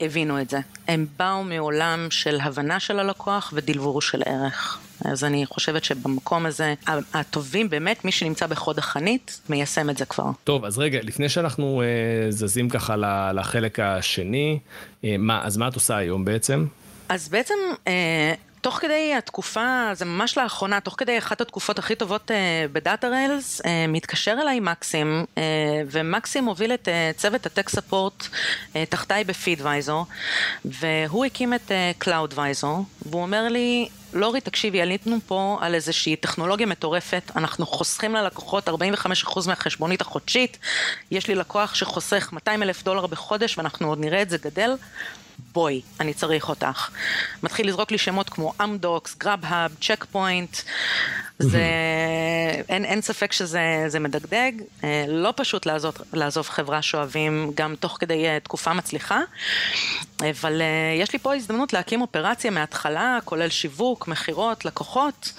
הבינו 0.00 0.40
את 0.40 0.50
זה. 0.50 0.58
הם 0.88 1.06
באו 1.18 1.44
מעולם 1.44 2.06
של 2.10 2.38
הבנה 2.42 2.80
של 2.80 2.98
הלקוח 2.98 3.52
ודלבור 3.56 4.02
של 4.02 4.22
ערך. 4.26 4.78
אז 5.04 5.24
אני 5.24 5.46
חושבת 5.46 5.84
שבמקום 5.84 6.46
הזה, 6.46 6.74
הטובים 7.14 7.70
באמת, 7.70 8.04
מי 8.04 8.12
שנמצא 8.12 8.46
בחוד 8.46 8.78
החנית, 8.78 9.40
מיישם 9.48 9.90
את 9.90 9.96
זה 9.96 10.04
כבר. 10.04 10.30
טוב, 10.44 10.64
אז 10.64 10.78
רגע, 10.78 10.98
לפני 11.02 11.28
שאנחנו 11.28 11.82
אה, 11.82 12.30
זזים 12.30 12.68
ככה 12.68 12.96
לחלק 13.32 13.80
השני, 13.80 14.58
אה, 15.04 15.16
מה, 15.18 15.44
אז 15.44 15.56
מה 15.56 15.68
את 15.68 15.74
עושה 15.74 15.96
היום 15.96 16.24
בעצם? 16.24 16.66
אז 17.08 17.28
בעצם, 17.28 17.54
אה, 17.88 18.34
תוך 18.60 18.74
כדי 18.74 19.14
התקופה, 19.14 19.90
זה 19.92 20.04
ממש 20.04 20.38
לאחרונה, 20.38 20.80
תוך 20.80 20.94
כדי 20.98 21.18
אחת 21.18 21.40
התקופות 21.40 21.78
הכי 21.78 21.94
טובות 21.94 22.30
אה, 22.30 22.64
בדאטה 22.72 23.08
ריילס, 23.08 23.60
אה, 23.66 23.86
מתקשר 23.88 24.36
אליי 24.42 24.60
מקסים, 24.60 25.24
אה, 25.38 25.42
ומקסים 25.90 26.44
הוביל 26.44 26.74
את 26.74 26.88
אה, 26.88 27.10
צוות 27.16 27.46
ה 27.46 27.50
tech 27.50 27.68
support 27.68 28.26
אה, 28.76 28.84
תחתיי 28.86 29.24
ב 29.24 29.31
Feedvisor, 29.31 30.06
והוא 30.64 31.24
הקים 31.24 31.54
את 31.54 31.72
Cloudvisor, 31.98 32.84
והוא 33.06 33.22
אומר 33.22 33.48
לי, 33.48 33.88
לורי, 34.12 34.40
תקשיבי, 34.40 34.80
עלינו 34.82 35.16
פה 35.26 35.58
על 35.60 35.74
איזושהי 35.74 36.16
טכנולוגיה 36.16 36.66
מטורפת, 36.66 37.30
אנחנו 37.36 37.66
חוסכים 37.66 38.14
ללקוחות 38.14 38.68
45% 38.68 38.72
מהחשבונית 39.46 40.00
החודשית, 40.00 40.58
יש 41.10 41.28
לי 41.28 41.34
לקוח 41.34 41.74
שחוסך 41.74 42.28
200 42.32 42.62
אלף 42.62 42.82
דולר 42.82 43.06
בחודש 43.06 43.58
ואנחנו 43.58 43.88
עוד 43.88 43.98
נראה 43.98 44.22
את 44.22 44.30
זה 44.30 44.38
גדל. 44.38 44.76
בואי, 45.52 45.80
אני 46.00 46.14
צריך 46.14 46.48
אותך. 46.48 46.90
מתחיל 47.42 47.68
לזרוק 47.68 47.90
לי 47.90 47.98
שמות 47.98 48.30
כמו 48.30 48.52
Amdocs, 48.62 49.16
Grubhub, 49.16 49.74
Check 49.80 50.04
Point. 50.04 50.56
זה, 51.42 51.64
אין, 52.68 52.84
אין 52.84 53.00
ספק 53.00 53.32
שזה 53.32 53.84
זה 53.86 53.98
מדגדג, 53.98 54.52
אה, 54.84 55.04
לא 55.08 55.32
פשוט 55.36 55.66
לעזוב, 55.66 55.94
לעזוב 56.12 56.48
חברה 56.48 56.82
שאוהבים 56.82 57.52
גם 57.54 57.74
תוך 57.80 57.96
כדי 58.00 58.26
אה, 58.26 58.40
תקופה 58.40 58.72
מצליחה, 58.72 59.20
אבל 60.20 60.62
אה, 60.62 60.66
יש 61.02 61.12
לי 61.12 61.18
פה 61.18 61.34
הזדמנות 61.34 61.72
להקים 61.72 62.00
אופרציה 62.00 62.50
מההתחלה, 62.50 63.18
כולל 63.24 63.48
שיווק, 63.48 64.08
מכירות, 64.08 64.64
לקוחות. 64.64 65.32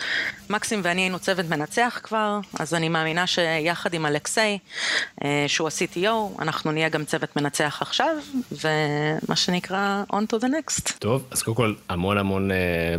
מקסים 0.50 0.82
ואני 0.84 1.02
היינו 1.02 1.20
צוות 1.20 1.46
מנצח 1.46 2.00
כבר, 2.04 2.40
אז 2.60 2.74
אני 2.74 2.90
מאמינה 2.90 3.28
שיחד 3.28 3.94
עם 3.94 4.06
אלכסיי, 4.06 4.58
שהוא 5.48 5.68
ה-CTO, 5.68 6.42
אנחנו 6.42 6.72
נהיה 6.72 6.90
גם 6.90 7.06
צוות 7.06 7.36
מנצח 7.36 7.78
עכשיו, 7.82 8.16
ומה 8.52 9.36
שנקרא 9.36 9.91
on 10.14 10.34
to 10.34 10.44
the 10.44 10.48
next. 10.48 10.94
טוב, 11.00 11.24
אז 11.32 11.42
קודם 11.42 11.58
כל 11.58 11.74
המון 11.90 12.18
המון 12.18 12.52
uh, 12.52 12.54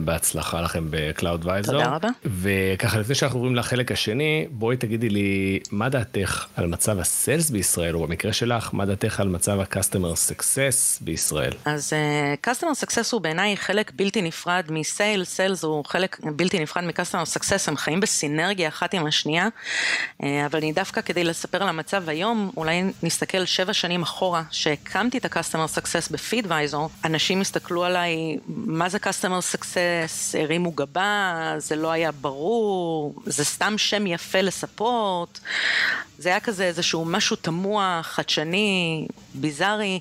בהצלחה 0.04 0.61
לכם 0.61 0.90
ב-Cloudvisor. 0.90 1.66
תודה 1.66 1.94
רבה. 1.94 2.08
וככה 2.25 2.99
לפני 2.99 3.14
שאנחנו 3.14 3.38
עוברים 3.38 3.56
לחלק 3.56 3.92
השני, 3.92 4.12
שני, 4.12 4.46
בואי 4.50 4.76
תגידי 4.76 5.08
לי, 5.08 5.58
מה 5.70 5.88
דעתך 5.88 6.46
על 6.56 6.66
מצב 6.66 6.99
הסיילס 6.99 7.50
בישראל, 7.50 7.94
או 7.94 8.06
במקרה 8.06 8.32
שלך, 8.32 8.70
מה 8.72 8.87
דעתך 8.87 9.20
על 9.20 9.28
מצב 9.28 9.61
ה-customer 9.61 10.30
success 10.30 10.99
בישראל? 11.00 11.52
אז 11.64 11.92
uh, 11.92 12.50
customer 12.50 12.84
success 12.84 13.08
הוא 13.12 13.20
בעיניי 13.20 13.56
חלק 13.56 13.92
בלתי 13.96 14.22
נפרד 14.22 14.64
מסיילס, 14.70 15.34
סיילס 15.34 15.64
הוא 15.64 15.84
חלק 15.84 16.20
בלתי 16.37 16.58
נפרד 16.58 16.84
מ-customer 16.84 17.38
success, 17.38 17.62
הם 17.66 17.76
חיים 17.76 18.00
בסינרגיה 18.00 18.68
אחת 18.68 18.94
עם 18.94 19.06
השנייה, 19.06 19.49
uh, 19.49 20.25
אבל 20.46 20.58
אני 20.58 20.72
דווקא 20.72 21.00
כדי 21.00 21.25
לספר 21.25 21.62
על 21.62 21.68
המצב 21.68 22.08
היום, 22.08 22.50
אולי 22.56 22.82
נסתכל 23.02 23.44
שבע 23.44 23.72
שנים 23.72 24.02
אחורה, 24.02 24.42
שהקמתי 24.50 25.18
את 25.18 25.25
ה-customer 25.25 25.78
success 25.78 26.12
בפידוויזור, 26.12 26.81
אנשים 27.04 27.40
הסתכלו 27.40 27.84
עליי, 27.84 28.36
מה 28.46 28.88
זה 28.88 28.98
customer 28.98 29.56
success, 29.56 30.38
הרימו 30.38 30.72
גבה, 30.72 31.54
זה 31.58 31.76
לא 31.76 31.90
היה 31.90 32.12
ברור, 32.12 33.14
זה 33.26 33.44
סתם 33.44 33.74
שם 33.78 34.06
יפה 34.06 34.40
לספורט, 34.40 35.38
זה 36.18 36.28
היה 36.28 36.40
כזה 36.40 36.64
איזשהו 36.64 37.04
משהו 37.04 37.36
תמוה, 37.36 38.00
חדשני, 38.02 39.06
ביזארי. 39.34 40.00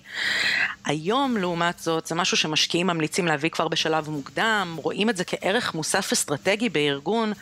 היום, 0.86 1.38
לעומת 1.38 1.80
זאת, 1.80 2.08
זה 2.08 2.16
משהו 2.16 2.38
שמשקיעים 2.38 2.88
ממליצים 2.88 3.28
להביא 3.28 3.50
כבר 3.50 3.68
בשלב 3.68 4.10
מוקדם, 4.10 4.78
רואים 4.84 5.10
את 5.10 5.18
זה 5.18 5.24
כערך 5.24 5.76
מוסף 5.76 6.12
אסטרטגי 6.12 6.70
בארגון, 6.70 7.34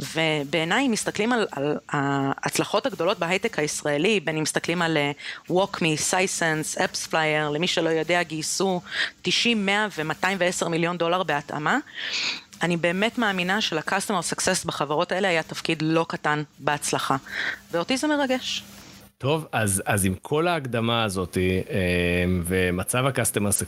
ובעיניי 0.00 0.86
אם 0.86 0.90
מסתכלים 0.90 1.32
על, 1.32 1.46
על 1.52 1.76
ההצלחות 1.88 2.86
הגדולות 2.86 3.18
בהייטק 3.18 3.58
הישראלי, 3.58 4.20
בין 4.20 4.36
אם 4.36 4.42
מסתכלים 4.42 4.82
על 4.82 4.98
WalkMe, 5.50 5.96
Sisense, 5.96 6.78
AppsFlyer, 6.78 7.48
למי 7.48 7.66
שלא 7.66 7.90
יודע, 7.90 8.22
גייסו 8.22 8.59
90, 9.22 9.66
100 9.66 9.86
ו-210 9.96 10.68
מיליון 10.68 10.96
דולר 10.96 11.22
בהתאמה. 11.22 11.78
אני 12.62 12.76
באמת 12.76 13.18
מאמינה 13.18 13.60
של-customer 13.60 14.66
בחברות 14.66 15.12
האלה 15.12 15.28
היה 15.28 15.42
תפקיד 15.42 15.82
לא 15.82 16.06
קטן 16.08 16.42
בהצלחה, 16.58 17.16
ואותי 17.72 17.96
זה 17.96 18.06
מרגש. 18.06 18.64
טוב, 19.18 19.46
אז, 19.52 19.82
אז 19.86 20.04
עם 20.04 20.14
כל 20.22 20.48
ההקדמה 20.48 21.04
הזאת 21.04 21.38
אה, 21.38 21.44
ומצב 22.44 23.06
ה-customer 23.06 23.64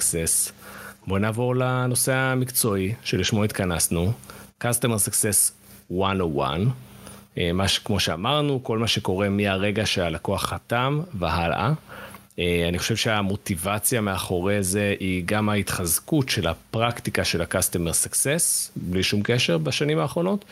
בואו 1.07 1.19
נעבור 1.19 1.57
לנושא 1.57 2.15
המקצועי 2.15 2.95
שלשמו 3.05 3.45
התכנסנו, 3.45 4.13
customer 4.63 5.09
success 5.09 5.53
101. 5.91 6.61
אה, 7.39 7.51
מה 7.53 7.65
כמו 7.85 8.01
שאמרנו, 8.01 8.65
כל 8.65 8.79
מה 8.79 8.87
שקורה 8.87 9.29
מהרגע 9.29 9.87
שהלקוח 9.87 10.45
חתם 10.47 11.01
והלאה. 11.15 11.73
אה, 12.39 12.69
אני 12.69 12.79
חושב 12.79 12.97
שהמוטיבציה 12.97 14.01
מאחורי 14.01 14.63
זה 14.63 14.95
היא 15.01 15.23
גם 15.27 15.49
ההתחזקות 15.49 16.29
של 16.29 16.47
הפרקטיקה 16.47 17.25
של 17.25 17.43
ה-customer 17.43 18.07
success, 18.07 18.71
בלי 18.77 19.03
שום 19.03 19.21
קשר 19.23 19.59
בשנים 19.59 19.99
האחרונות, 19.99 20.45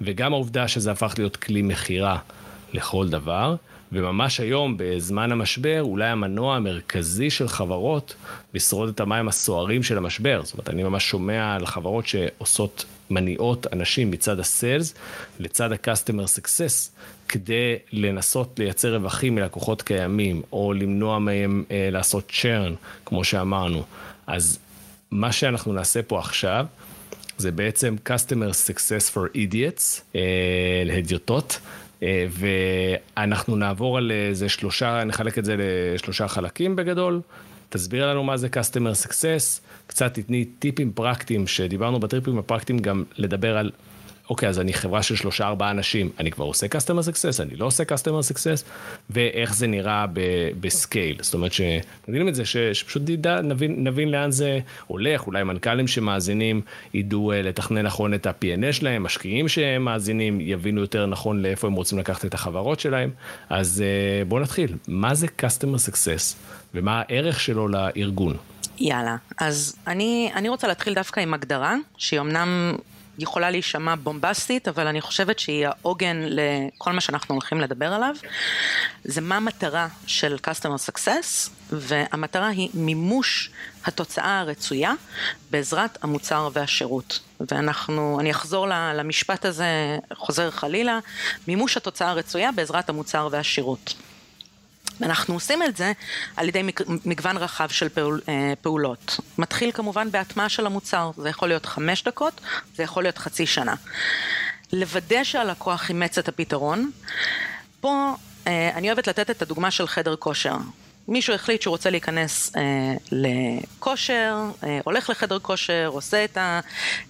וגם 0.00 0.32
העובדה 0.32 0.68
שזה 0.68 0.90
הפך 0.90 1.14
להיות 1.18 1.36
כלי 1.36 1.62
מכירה 1.62 2.18
לכל 2.72 3.08
דבר. 3.08 3.56
וממש 3.92 4.40
היום, 4.40 4.74
בזמן 4.76 5.32
המשבר, 5.32 5.82
אולי 5.82 6.06
המנוע 6.08 6.56
המרכזי 6.56 7.30
של 7.30 7.48
חברות 7.48 8.14
לשרוד 8.54 8.88
את 8.88 9.00
המים 9.00 9.28
הסוערים 9.28 9.82
של 9.82 9.98
המשבר. 9.98 10.40
זאת 10.44 10.52
אומרת, 10.54 10.68
אני 10.68 10.82
ממש 10.82 11.10
שומע 11.10 11.54
על 11.54 11.66
חברות 11.66 12.06
שעושות, 12.06 12.84
מניעות 13.10 13.66
אנשים 13.72 14.10
מצד 14.10 14.40
הסיילס 14.40 14.94
לצד 15.38 15.72
ה-customer 15.72 16.38
success, 16.38 16.90
כדי 17.28 17.76
לנסות 17.92 18.58
לייצר 18.58 18.94
רווחים 18.94 19.34
מלקוחות 19.34 19.82
קיימים, 19.82 20.42
או 20.52 20.72
למנוע 20.72 21.18
מהם 21.18 21.64
אה, 21.70 21.88
לעשות 21.92 22.30
churn, 22.30 22.72
כמו 23.04 23.24
שאמרנו. 23.24 23.82
אז 24.26 24.58
מה 25.10 25.32
שאנחנו 25.32 25.72
נעשה 25.72 26.02
פה 26.02 26.18
עכשיו, 26.18 26.66
זה 27.38 27.50
בעצם 27.52 27.96
customer 28.08 28.52
success 28.68 29.14
for 29.14 29.36
idiots, 29.36 30.00
אה, 30.14 30.82
להדיוטות. 30.84 31.60
אה, 32.02 32.26
ואנחנו 32.30 33.56
נעבור 33.56 33.98
על 33.98 34.12
איזה 34.12 34.48
שלושה, 34.48 35.04
נחלק 35.04 35.38
את 35.38 35.44
זה 35.44 35.56
לשלושה 35.58 36.28
חלקים 36.28 36.76
בגדול. 36.76 37.20
תסביר 37.68 38.10
לנו 38.10 38.24
מה 38.24 38.36
זה 38.36 38.48
customer 38.48 39.06
success, 39.06 39.60
קצת 39.90 40.14
תתני 40.14 40.44
טיפים 40.44 40.92
פרקטיים, 40.92 41.46
שדיברנו 41.46 42.00
בטריפים 42.00 42.38
הפרקטיים 42.38 42.78
גם 42.78 43.04
לדבר 43.18 43.56
על 43.56 43.70
אוקיי, 44.30 44.48
אז 44.48 44.60
אני 44.60 44.72
חברה 44.72 45.02
של 45.02 45.16
שלושה 45.16 45.46
ארבעה 45.46 45.70
אנשים, 45.70 46.10
אני 46.18 46.30
כבר 46.30 46.44
עושה 46.44 46.66
customer 46.66 47.02
success, 47.12 47.42
אני 47.42 47.56
לא 47.56 47.64
עושה 47.64 47.82
customer 47.82 48.32
success, 48.32 48.64
ואיך 49.10 49.54
זה 49.54 49.66
נראה 49.66 50.06
בסקייל. 50.60 51.16
זאת 51.20 51.34
אומרת 51.34 51.52
שנגיד 51.52 52.26
את 52.28 52.34
זה, 52.34 52.44
ש, 52.44 52.56
שפשוט 52.56 53.02
נדע, 53.06 53.40
נבין, 53.40 53.84
נבין 53.84 54.10
לאן 54.10 54.30
זה 54.30 54.58
הולך, 54.86 55.26
אולי 55.26 55.42
מנכ"לים 55.42 55.86
שמאזינים 55.86 56.60
ידעו 56.94 57.32
אה, 57.32 57.42
לתכנן 57.42 57.86
נכון 57.86 58.14
את 58.14 58.26
ה-P&A 58.26 58.72
שלהם, 58.72 59.02
משקיעים 59.02 59.48
שהם 59.48 59.84
מאזינים 59.84 60.40
יבינו 60.40 60.80
יותר 60.80 61.06
נכון 61.06 61.42
לאיפה 61.42 61.66
הם 61.66 61.74
רוצים 61.74 61.98
לקחת 61.98 62.24
את 62.24 62.34
החברות 62.34 62.80
שלהם. 62.80 63.10
אז 63.48 63.84
אה, 63.86 64.24
בואו 64.24 64.42
נתחיל, 64.42 64.74
מה 64.88 65.14
זה 65.14 65.26
customer 65.26 65.90
success 65.90 66.34
ומה 66.74 67.02
הערך 67.08 67.40
שלו 67.40 67.68
לארגון? 67.68 68.36
יאללה, 68.80 69.16
אז 69.38 69.76
אני, 69.86 70.30
אני 70.34 70.48
רוצה 70.48 70.68
להתחיל 70.68 70.94
דווקא 70.94 71.20
עם 71.20 71.34
הגדרה, 71.34 71.74
שהיא 71.96 72.20
אמנם 72.20 72.76
יכולה 73.18 73.50
להישמע 73.50 73.94
בומבסטית, 73.94 74.68
אבל 74.68 74.86
אני 74.86 75.00
חושבת 75.00 75.38
שהיא 75.38 75.66
העוגן 75.66 76.16
לכל 76.22 76.92
מה 76.92 77.00
שאנחנו 77.00 77.34
הולכים 77.34 77.60
לדבר 77.60 77.92
עליו. 77.92 78.14
זה 79.04 79.20
מה 79.20 79.36
המטרה 79.36 79.88
של 80.06 80.36
Customer 80.46 80.90
Success, 80.90 81.50
והמטרה 81.70 82.48
היא 82.48 82.68
מימוש 82.74 83.50
התוצאה 83.84 84.40
הרצויה 84.40 84.92
בעזרת 85.50 86.04
המוצר 86.04 86.48
והשירות. 86.52 87.20
ואנחנו, 87.50 88.20
אני 88.20 88.30
אחזור 88.30 88.66
למשפט 88.68 89.44
הזה, 89.44 89.98
חוזר 90.14 90.50
חלילה, 90.50 90.98
מימוש 91.48 91.76
התוצאה 91.76 92.10
הרצויה 92.10 92.52
בעזרת 92.52 92.88
המוצר 92.88 93.28
והשירות. 93.30 93.94
אנחנו 95.02 95.34
עושים 95.34 95.62
את 95.62 95.76
זה 95.76 95.92
על 96.36 96.48
ידי 96.48 96.62
מגוון 97.04 97.36
רחב 97.36 97.68
של 97.68 97.88
פעול, 97.88 98.20
אה, 98.28 98.52
פעולות. 98.62 99.20
מתחיל 99.38 99.72
כמובן 99.72 100.10
בהטמעה 100.10 100.48
של 100.48 100.66
המוצר, 100.66 101.10
זה 101.16 101.28
יכול 101.28 101.48
להיות 101.48 101.66
חמש 101.66 102.04
דקות, 102.04 102.40
זה 102.76 102.82
יכול 102.82 103.02
להיות 103.02 103.18
חצי 103.18 103.46
שנה. 103.46 103.74
לוודא 104.72 105.24
שהלקוח 105.24 105.88
אימץ 105.88 106.18
את 106.18 106.28
הפתרון, 106.28 106.90
פה 107.80 108.14
אה, 108.46 108.70
אני 108.74 108.88
אוהבת 108.88 109.06
לתת 109.06 109.30
את 109.30 109.42
הדוגמה 109.42 109.70
של 109.70 109.86
חדר 109.86 110.16
כושר. 110.16 110.56
מישהו 111.08 111.34
החליט 111.34 111.62
שהוא 111.62 111.72
רוצה 111.72 111.90
להיכנס 111.90 112.56
אה, 112.56 112.62
לכושר, 113.12 114.36
אה, 114.64 114.78
הולך 114.84 115.10
לחדר 115.10 115.38
כושר, 115.38 115.90
עושה 115.92 116.24
את 116.24 116.38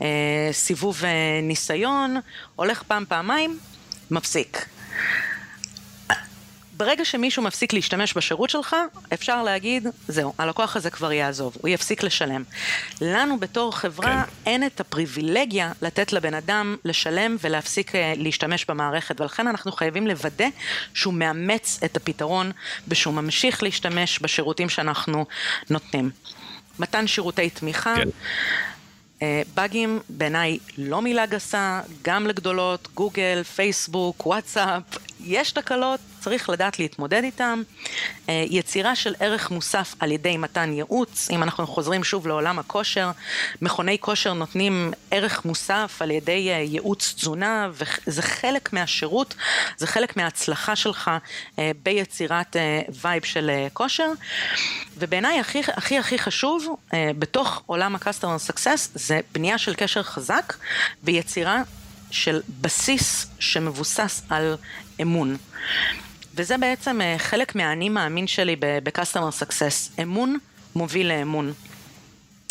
הסיבוב 0.00 1.04
אה, 1.04 1.40
ניסיון, 1.42 2.16
הולך 2.56 2.82
פעם, 2.82 3.04
פעמיים, 3.08 3.58
מפסיק. 4.10 4.66
ברגע 6.80 7.04
שמישהו 7.04 7.42
מפסיק 7.42 7.72
להשתמש 7.72 8.14
בשירות 8.14 8.50
שלך, 8.50 8.76
אפשר 9.14 9.42
להגיד, 9.42 9.86
זהו, 10.08 10.32
הלקוח 10.38 10.76
הזה 10.76 10.90
כבר 10.90 11.12
יעזוב, 11.12 11.56
הוא 11.60 11.68
יפסיק 11.68 12.02
לשלם. 12.02 12.44
לנו 13.00 13.38
בתור 13.38 13.76
חברה 13.76 14.24
כן. 14.24 14.50
אין 14.50 14.66
את 14.66 14.80
הפריבילגיה 14.80 15.72
לתת 15.82 16.12
לבן 16.12 16.34
אדם 16.34 16.76
לשלם 16.84 17.36
ולהפסיק 17.40 17.94
אה, 17.94 18.12
להשתמש 18.16 18.64
במערכת, 18.64 19.20
ולכן 19.20 19.46
אנחנו 19.46 19.72
חייבים 19.72 20.06
לוודא 20.06 20.46
שהוא 20.94 21.14
מאמץ 21.14 21.80
את 21.84 21.96
הפתרון 21.96 22.52
ושהוא 22.88 23.14
ממשיך 23.14 23.62
להשתמש 23.62 24.18
בשירותים 24.18 24.68
שאנחנו 24.68 25.24
נותנים. 25.70 26.10
מתן 26.78 27.06
שירותי 27.06 27.50
תמיכה. 27.50 27.94
כן. 27.96 28.08
אה, 29.22 29.42
באגים 29.54 30.00
בעיניי 30.08 30.58
לא 30.78 31.02
מילה 31.02 31.26
גסה, 31.26 31.80
גם 32.02 32.26
לגדולות, 32.26 32.88
גוגל, 32.94 33.42
פייסבוק, 33.42 34.26
וואטסאפ, 34.26 34.82
יש 35.24 35.52
תקלות, 35.52 36.00
צריך 36.20 36.50
לדעת 36.50 36.78
להתמודד 36.78 37.24
איתם. 37.24 37.62
אה, 38.28 38.44
יצירה 38.50 38.94
של 38.94 39.14
ערך 39.20 39.50
מוסף 39.50 39.94
על 40.00 40.12
ידי 40.12 40.36
מתן 40.36 40.72
ייעוץ, 40.72 41.28
אם 41.30 41.42
אנחנו 41.42 41.66
חוזרים 41.66 42.04
שוב 42.04 42.26
לעולם 42.26 42.58
הכושר, 42.58 43.10
מכוני 43.62 43.98
כושר 44.00 44.32
נותנים 44.32 44.92
ערך 45.10 45.44
מוסף 45.44 45.96
על 46.00 46.10
ידי 46.10 46.50
אה, 46.50 46.54
ייעוץ 46.54 47.14
תזונה, 47.16 47.70
וזה 47.72 48.22
חלק 48.22 48.72
מהשירות, 48.72 49.34
זה 49.76 49.86
חלק 49.86 50.16
מההצלחה 50.16 50.76
שלך 50.76 51.10
ביצירת 51.82 52.56
vibe 53.02 53.24
של 53.24 53.50
כושר. 53.72 54.12
ובעיניי 54.96 55.40
הכי 55.40 55.60
הכי 55.76 55.98
הכי 55.98 56.18
חשוב 56.18 56.76
בתוך 56.94 57.62
עולם 57.66 57.94
ה-customer 57.94 58.50
success 58.50 58.90
זה 58.94 59.20
בנייה 59.32 59.58
של 59.58 59.74
קשר 59.74 60.02
חזק 60.02 60.54
ויצירה 61.04 61.62
של 62.10 62.40
בסיס 62.60 63.26
שמבוסס 63.38 64.22
על 64.28 64.56
אמון. 65.02 65.36
וזה 66.34 66.58
בעצם 66.58 67.00
אה, 67.00 67.14
חלק 67.18 67.54
מהאני 67.54 67.88
מאמין 67.88 68.26
שלי 68.26 68.56
ב-customer 68.56 69.42
success. 69.42 70.02
אמון 70.02 70.38
מוביל 70.74 71.08
לאמון. 71.08 71.52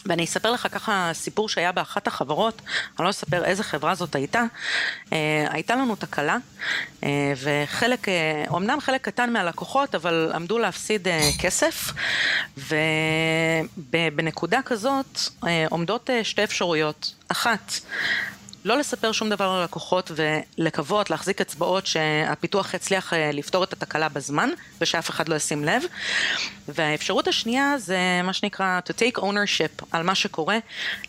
ואני 0.05 0.23
אספר 0.23 0.51
לך 0.51 0.67
ככה 0.71 1.12
סיפור 1.13 1.49
שהיה 1.49 1.71
באחת 1.71 2.07
החברות, 2.07 2.62
אני 2.99 3.05
לא 3.05 3.09
אספר 3.09 3.45
איזה 3.45 3.63
חברה 3.63 3.95
זאת 3.95 4.15
הייתה, 4.15 4.43
אה, 5.13 5.47
הייתה 5.49 5.75
לנו 5.75 5.95
תקלה, 5.95 6.38
אה, 7.03 7.33
וחלק, 7.41 8.09
אה, 8.09 8.43
אמנם 8.55 8.79
חלק 8.79 9.01
קטן 9.01 9.33
מהלקוחות, 9.33 9.95
אבל 9.95 10.31
עמדו 10.35 10.59
להפסיד 10.59 11.07
אה, 11.07 11.29
כסף, 11.39 11.93
ובנקודה 13.77 14.59
כזאת 14.65 15.19
אה, 15.47 15.65
עומדות 15.69 16.09
אה, 16.09 16.23
שתי 16.23 16.43
אפשרויות. 16.43 17.13
אחת, 17.27 17.73
לא 18.65 18.78
לספר 18.78 19.12
שום 19.12 19.30
דבר 19.30 19.60
ללקוחות 19.60 20.12
ולקוות, 20.15 21.10
להחזיק 21.10 21.41
אצבעות 21.41 21.88
שהפיתוח 21.88 22.74
יצליח 22.74 23.13
אה, 23.13 23.32
לפתור 23.34 23.63
את 23.63 23.74
התקלה 23.74 24.10
בזמן 24.10 24.50
ושאף 24.82 25.10
אחד 25.10 25.30
לא 25.30 25.36
ישים 25.36 25.63
לב. 25.63 25.84
והאפשרות 26.67 27.28
השנייה 27.28 27.78
זה 27.78 27.98
מה 28.24 28.34
שנקרא 28.34 28.80
to 28.89 28.91
take 28.91 29.19
ownership 29.19 29.86
על 29.91 30.04
מה 30.04 30.15
שקורה, 30.15 30.58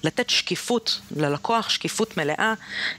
לתת 0.05 0.31
שקיפות 0.31 1.01
ללקוח, 1.17 1.69
שקיפות 1.69 2.17
מלאה. 2.17 2.55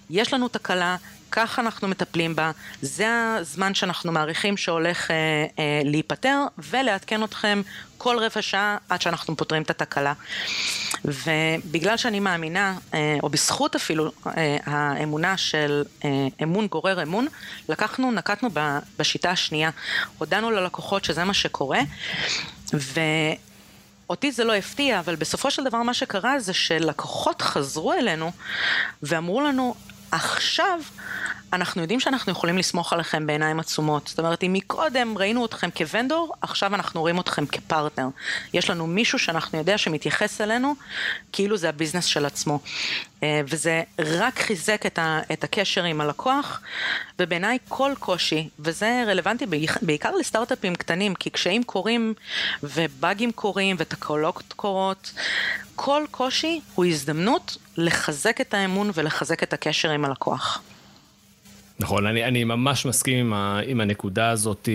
יש 0.10 0.34
לנו 0.34 0.48
תקלה, 0.48 0.96
כך 1.32 1.60
אנחנו 1.60 1.88
מטפלים 1.88 2.36
בה, 2.36 2.52
זה 2.82 3.36
הזמן 3.40 3.74
שאנחנו 3.74 4.12
מעריכים 4.12 4.58
שהולך 4.58 5.12
אה, 5.12 5.16
אה, 5.60 5.82
להיפטר, 5.84 6.40
ולעדכן 6.58 7.24
אתכם 7.24 7.62
כל 8.04 8.20
רבע 8.20 8.42
שעה 8.42 8.78
עד 8.90 9.02
שאנחנו 9.02 9.38
פותרים 9.38 9.62
את 9.62 9.70
התקלה. 9.70 10.14
ובגלל 11.06 11.98
שאני 11.98 12.20
מאמינה, 12.20 12.78
אה, 12.94 13.18
או 13.24 13.30
בזכות 13.30 13.76
אפילו 13.76 14.12
אה, 14.28 14.58
האמונה 14.66 15.38
של 15.38 15.84
אה, 16.06 16.10
אמון 16.44 16.68
גורר 16.68 17.04
אמון, 17.04 17.28
לקחנו, 17.70 18.12
נקטנו 18.12 18.50
בשיטה 19.00 19.32
השנייה. 19.32 19.70
הודענו 20.18 20.52
ללקוחות 20.52 21.06
שזה 21.06 21.24
מה 21.24 21.34
שקורה, 21.34 21.80
ו... 22.74 23.00
אותי 24.10 24.32
זה 24.32 24.44
לא 24.44 24.54
הפתיע, 24.54 25.00
אבל 25.00 25.16
בסופו 25.16 25.52
של 25.52 25.64
דבר 25.64 25.78
מה 25.78 25.94
שקרה 25.94 26.40
זה 26.40 26.54
שלקוחות 26.54 27.42
חזרו 27.42 27.94
אלינו 27.94 28.32
ואמרו 29.04 29.42
לנו, 29.42 29.76
עכשיו 30.12 30.80
אנחנו 31.54 31.82
יודעים 31.82 32.00
שאנחנו 32.00 32.32
יכולים 32.32 32.58
לסמוך 32.58 32.94
עליכם 32.94 33.28
בעיניים 33.28 33.60
עצומות. 33.60 34.08
זאת 34.08 34.20
אומרת, 34.20 34.44
אם 34.44 34.54
מקודם 34.54 35.18
ראינו 35.18 35.46
אתכם 35.46 35.70
כוונדור, 35.78 36.34
עכשיו 36.42 36.76
אנחנו 36.76 37.02
רואים 37.02 37.20
אתכם 37.20 37.46
כפרטנר. 37.46 38.08
יש 38.54 38.70
לנו 38.70 38.88
מישהו 38.88 39.20
שאנחנו 39.20 39.58
יודע 39.58 39.78
שמתייחס 39.78 40.42
אלינו 40.42 40.76
כאילו 41.32 41.58
זה 41.58 41.70
הביזנס 41.70 42.06
של 42.06 42.26
עצמו. 42.26 42.60
אה, 43.24 43.42
וזה 43.48 43.84
רק 44.00 44.40
חיזק 44.40 44.86
את, 44.86 45.00
ה, 45.00 45.20
את 45.34 45.44
הקשר 45.44 45.84
עם 45.84 46.02
הלקוח, 46.02 46.62
ובעיניי 47.20 47.58
כל 47.68 47.92
קושי, 48.00 48.50
וזה 48.60 49.04
רלוונטי 49.08 49.46
בעיקר 49.82 50.16
לסטארט-אפים 50.16 50.76
קטנים, 50.76 51.16
כי 51.16 51.30
קשיים 51.30 51.64
קורים, 51.64 52.14
ובאגים 52.64 53.32
קורים, 53.32 53.76
ותקלות 53.80 54.54
קורות, 54.56 55.12
כל 55.76 56.04
קושי 56.12 56.62
הוא 56.76 56.86
הזדמנות 56.86 57.58
לחזק 57.78 58.42
את 58.42 58.54
האמון 58.54 58.92
ולחזק 58.94 59.44
את 59.44 59.54
הקשר 59.54 59.90
עם 59.90 60.06
הלקוח. 60.06 60.62
נכון, 61.82 62.06
אני, 62.06 62.24
אני 62.24 62.44
ממש 62.44 62.86
מסכים 62.86 63.18
עם, 63.18 63.34
ה, 63.34 63.60
עם 63.68 63.82
הנקודה 63.82 64.30
הזאת. 64.30 64.70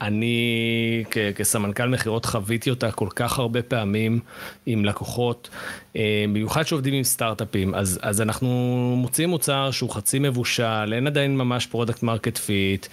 אני 0.00 1.04
כ- 1.10 1.18
כסמנכ"ל 1.36 1.88
מכירות 1.88 2.24
חוויתי 2.24 2.70
אותה 2.70 2.90
כל 2.90 3.08
כך 3.16 3.38
הרבה 3.38 3.62
פעמים 3.62 4.20
עם 4.66 4.84
לקוחות, 4.84 5.48
אה, 5.96 6.24
במיוחד 6.28 6.62
שעובדים 6.62 6.94
עם 6.94 7.04
סטארט-אפים, 7.04 7.74
אז, 7.74 7.98
אז 8.02 8.20
אנחנו 8.20 8.48
מוציאים 8.96 9.28
מוצר 9.28 9.70
שהוא 9.70 9.90
חצי 9.90 10.18
מבושל, 10.18 10.92
אין 10.92 11.06
עדיין 11.06 11.36
ממש 11.36 11.66
product 11.66 12.02
market 12.02 12.38
fit, 12.38 12.86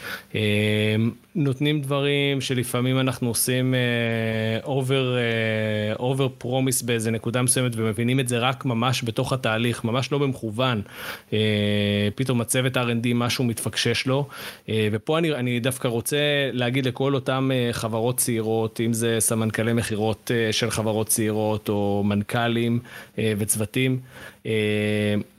נותנים 1.35 1.81
דברים 1.81 2.41
שלפעמים 2.41 2.99
אנחנו 2.99 3.27
עושים 3.27 3.75
over 4.63 5.17
over 5.99 6.27
promise 6.37 6.81
באיזה 6.81 7.11
נקודה 7.11 7.41
מסוימת 7.41 7.71
ומבינים 7.75 8.19
את 8.19 8.27
זה 8.27 8.37
רק 8.37 8.65
ממש 8.65 9.03
בתוך 9.03 9.33
התהליך, 9.33 9.83
ממש 9.83 10.11
לא 10.11 10.17
במכוון. 10.17 10.81
אה, 11.33 11.39
פתאום 12.15 12.41
הצוות 12.41 12.77
R&D 12.77 13.07
משהו 13.15 13.43
מתפקשש 13.43 14.07
לו, 14.07 14.27
אה, 14.69 14.87
ופה 14.91 15.17
אני, 15.17 15.33
אני 15.33 15.59
דווקא 15.59 15.87
רוצה 15.87 16.17
להגיד 16.51 16.87
לכל 16.95 17.15
אותם 17.15 17.49
אה, 17.53 17.69
חברות 17.73 18.17
צעירות, 18.17 18.81
אם 18.85 18.93
זה 18.93 19.15
סמנכ"לי 19.19 19.73
מכירות 19.73 20.31
של 20.51 20.69
חברות 20.69 21.07
צעירות 21.07 21.69
או 21.69 22.03
מנכ"לים 22.05 22.79
וצוותים, 23.17 23.99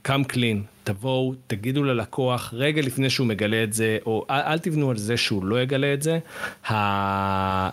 come 0.07 0.33
clean. 0.33 0.77
תבואו, 0.83 1.33
תגידו 1.47 1.83
ללקוח 1.83 2.53
רגע 2.57 2.81
לפני 2.81 3.09
שהוא 3.09 3.27
מגלה 3.27 3.63
את 3.63 3.73
זה, 3.73 3.97
או 4.05 4.25
אל, 4.29 4.39
אל 4.39 4.59
תבנו 4.59 4.91
על 4.91 4.97
זה 4.97 5.17
שהוא 5.17 5.45
לא 5.45 5.61
יגלה 5.61 5.93
את 5.93 6.01
זה. 6.01 6.19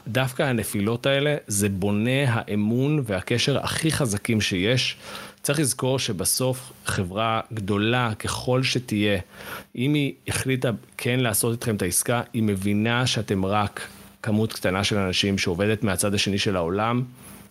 דווקא 0.09 0.43
הנפילות 0.43 1.07
האלה, 1.07 1.37
זה 1.47 1.69
בונה 1.69 2.25
האמון 2.29 3.03
והקשר 3.07 3.59
הכי 3.59 3.93
חזקים 3.93 4.41
שיש. 4.41 4.97
צריך 5.45 5.61
לזכור 5.61 5.99
שבסוף 5.99 6.73
חברה 6.87 7.41
גדולה 7.53 8.15
ככל 8.19 8.63
שתהיה, 8.63 9.19
אם 9.77 9.95
היא 9.95 10.13
החליטה 10.29 10.71
כן 10.97 11.21
לעשות 11.21 11.53
איתכם 11.53 11.77
את 11.77 11.83
העסקה, 11.83 12.23
היא 12.33 12.43
מבינה 12.43 13.07
שאתם 13.07 13.45
רק 13.45 13.89
כמות 14.23 14.53
קטנה 14.53 14.85
של 14.85 14.97
אנשים 14.97 15.39
שעובדת 15.39 15.83
מהצד 15.83 16.15
השני 16.15 16.39
של 16.39 16.57
העולם. 16.57 17.03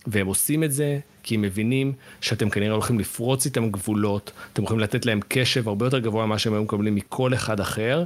והם 0.07 0.27
עושים 0.27 0.63
את 0.63 0.71
זה 0.71 0.99
כי 1.23 1.35
הם 1.35 1.41
מבינים 1.41 1.93
שאתם 2.21 2.49
כנראה 2.49 2.73
הולכים 2.73 2.99
לפרוץ 2.99 3.45
איתם 3.45 3.69
גבולות, 3.69 4.31
אתם 4.53 4.63
יכולים 4.63 4.79
לתת 4.79 5.05
להם 5.05 5.19
קשב 5.27 5.67
הרבה 5.67 5.85
יותר 5.85 5.99
גבוה 5.99 6.25
ממה 6.25 6.39
שהם 6.39 6.53
היו 6.53 6.63
מקבלים 6.63 6.95
מכל 6.95 7.33
אחד 7.33 7.59
אחר, 7.59 8.03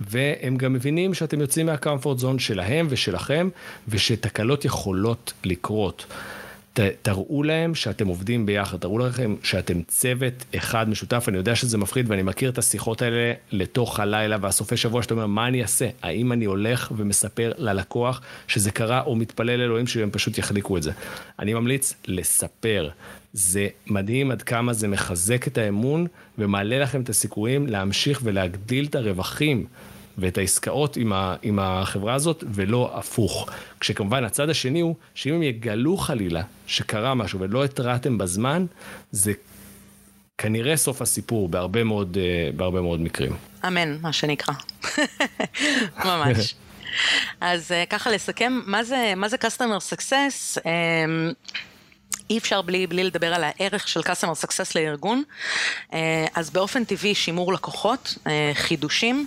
והם 0.00 0.56
גם 0.56 0.72
מבינים 0.72 1.14
שאתם 1.14 1.40
יוצאים 1.40 1.66
מהקמפורט 1.66 2.18
זון 2.18 2.38
שלהם 2.38 2.86
ושלכם, 2.90 3.48
ושתקלות 3.88 4.64
יכולות 4.64 5.32
לקרות. 5.44 6.06
ת, 6.74 6.80
תראו 7.02 7.42
להם 7.42 7.74
שאתם 7.74 8.06
עובדים 8.06 8.46
ביחד, 8.46 8.78
תראו 8.78 8.98
לכם 8.98 9.34
שאתם 9.42 9.82
צוות 9.82 10.44
אחד 10.56 10.88
משותף, 10.88 11.24
אני 11.28 11.36
יודע 11.36 11.54
שזה 11.54 11.78
מפחיד 11.78 12.10
ואני 12.10 12.22
מכיר 12.22 12.50
את 12.50 12.58
השיחות 12.58 13.02
האלה 13.02 13.32
לתוך 13.52 14.00
הלילה 14.00 14.36
והסופי 14.40 14.76
שבוע 14.76 15.02
שאתה 15.02 15.14
אומר, 15.14 15.26
מה 15.26 15.48
אני 15.48 15.62
אעשה? 15.62 15.88
האם 16.02 16.32
אני 16.32 16.44
הולך 16.44 16.92
ומספר 16.96 17.52
ללקוח 17.58 18.20
שזה 18.48 18.70
קרה 18.70 19.02
או 19.02 19.16
מתפלל 19.16 19.60
אלוהים 19.60 19.86
שהם 19.86 20.10
פשוט 20.10 20.38
יחליקו 20.38 20.76
את 20.76 20.82
זה? 20.82 20.92
אני 21.38 21.54
ממליץ 21.54 21.94
לספר. 22.06 22.90
זה 23.32 23.68
מדהים 23.86 24.30
עד 24.30 24.42
כמה 24.42 24.72
זה 24.72 24.88
מחזק 24.88 25.46
את 25.46 25.58
האמון 25.58 26.06
ומעלה 26.38 26.78
לכם 26.78 27.00
את 27.00 27.08
הסיכויים 27.08 27.66
להמשיך 27.66 28.20
ולהגדיל 28.24 28.84
את 28.84 28.94
הרווחים 28.94 29.66
ואת 30.18 30.38
העסקאות 30.38 30.96
עם, 30.96 31.12
ה, 31.12 31.36
עם 31.42 31.58
החברה 31.58 32.14
הזאת, 32.14 32.44
ולא 32.52 32.90
הפוך. 32.94 33.48
כשכמובן 33.80 34.24
הצד 34.24 34.50
השני 34.50 34.80
הוא, 34.80 34.94
שאם 35.14 35.34
הם 35.34 35.42
יגלו 35.42 35.96
חלילה 35.96 36.42
שקרה 36.66 37.14
משהו 37.14 37.40
ולא 37.40 37.64
התרעתם 37.64 38.18
בזמן, 38.18 38.66
זה 39.10 39.32
כנראה 40.38 40.76
סוף 40.76 41.02
הסיפור 41.02 41.48
בהרבה 41.48 41.84
מאוד, 41.84 42.18
אה, 42.20 42.50
בהרבה 42.56 42.80
מאוד 42.80 43.00
מקרים. 43.00 43.32
אמן, 43.66 43.98
מה 44.02 44.12
שנקרא. 44.12 44.54
ממש. 46.04 46.54
אז 47.40 47.72
אה, 47.72 47.84
ככה 47.90 48.10
לסכם, 48.10 48.60
מה 48.66 48.84
זה, 48.84 49.12
מה 49.16 49.28
זה 49.28 49.36
Customer 49.36 49.92
Success? 49.92 50.60
אי 52.30 52.38
אפשר 52.38 52.62
בלי, 52.62 52.86
בלי 52.86 53.04
לדבר 53.04 53.34
על 53.34 53.44
הערך 53.44 53.88
של 53.88 54.00
customer 54.00 54.44
success 54.44 54.72
לארגון. 54.74 55.22
אה, 55.92 56.26
אז 56.34 56.50
באופן 56.50 56.84
טבעי 56.84 57.14
שימור 57.14 57.52
לקוחות, 57.52 58.18
אה, 58.26 58.52
חידושים, 58.54 59.26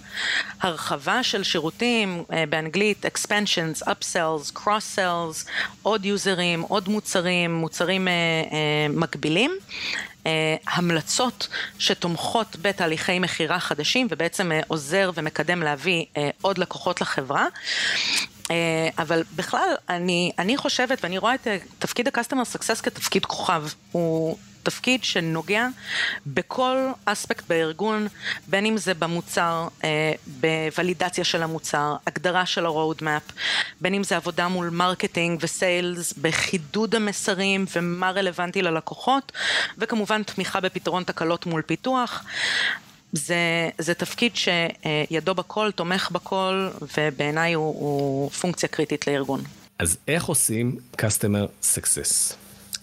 הרחבה 0.61 1.23
של 1.23 1.43
שירותים, 1.43 2.23
אה, 2.33 2.43
באנגלית 2.49 3.05
expansions, 3.05 3.83
upsells, 3.83 4.57
cross 4.57 4.97
sells, 4.97 5.49
עוד 5.83 6.05
יוזרים, 6.05 6.61
עוד 6.61 6.89
מוצרים, 6.89 7.53
מוצרים 7.55 8.07
מקבילים. 8.89 9.51
המלצות 10.67 11.47
שתומכות 11.79 12.55
בתהליכי 12.61 13.19
מכירה 13.19 13.59
חדשים 13.59 14.07
ובעצם 14.09 14.51
עוזר 14.67 15.11
ומקדם 15.15 15.63
להביא 15.63 16.05
עוד 16.41 16.57
לקוחות 16.57 17.01
לחברה. 17.01 17.45
אה, 18.51 18.89
אבל 18.97 19.23
בכלל, 19.35 19.69
אני, 19.89 20.31
אני 20.39 20.57
חושבת 20.57 21.03
ואני 21.03 21.17
רואה 21.17 21.35
את 21.35 21.47
תפקיד 21.79 22.07
ה-customer 22.07 22.55
success 22.55 22.81
כתפקיד 22.81 23.25
כוכב. 23.25 23.63
הוא 23.91 24.37
תפקיד 24.67 25.03
שנוגע 25.03 25.67
בכל 26.25 26.77
אספקט 27.05 27.47
בארגון, 27.47 28.07
בין 28.47 28.65
אם 28.65 28.77
זה 28.77 28.93
במוצר, 28.93 29.67
אה, 29.83 30.11
בוולידציה 30.27 31.23
של 31.23 31.43
המוצר, 31.43 31.95
הגדרה 32.07 32.45
של 32.45 32.65
ה-road 32.65 33.01
map, 33.01 33.33
בין 33.81 33.93
אם 33.93 34.03
זה 34.03 34.15
עבודה 34.15 34.47
מול 34.47 34.69
marketing 34.69 35.39
ו-sales, 35.43 36.13
בחידוד 36.13 36.95
המסרים 36.95 37.65
ומה 37.75 38.11
רלוונטי 38.11 38.61
ללקוחות, 38.61 39.31
וכמובן 39.77 40.23
תמיכה 40.23 40.59
בפתרון 40.59 41.03
תקלות 41.03 41.45
מול 41.45 41.61
פיתוח. 41.61 42.23
זה, 43.11 43.69
זה 43.77 43.93
תפקיד 43.93 44.31
שידו 44.35 45.35
בכל, 45.35 45.71
תומך 45.71 46.11
בכל, 46.11 46.69
ובעיניי 46.97 47.53
הוא, 47.53 47.65
הוא 47.65 48.29
פונקציה 48.29 48.69
קריטית 48.69 49.07
לארגון. 49.07 49.43
אז 49.79 49.97
איך 50.07 50.25
עושים 50.25 50.75
Customer 51.01 51.65
Success? 51.75 52.33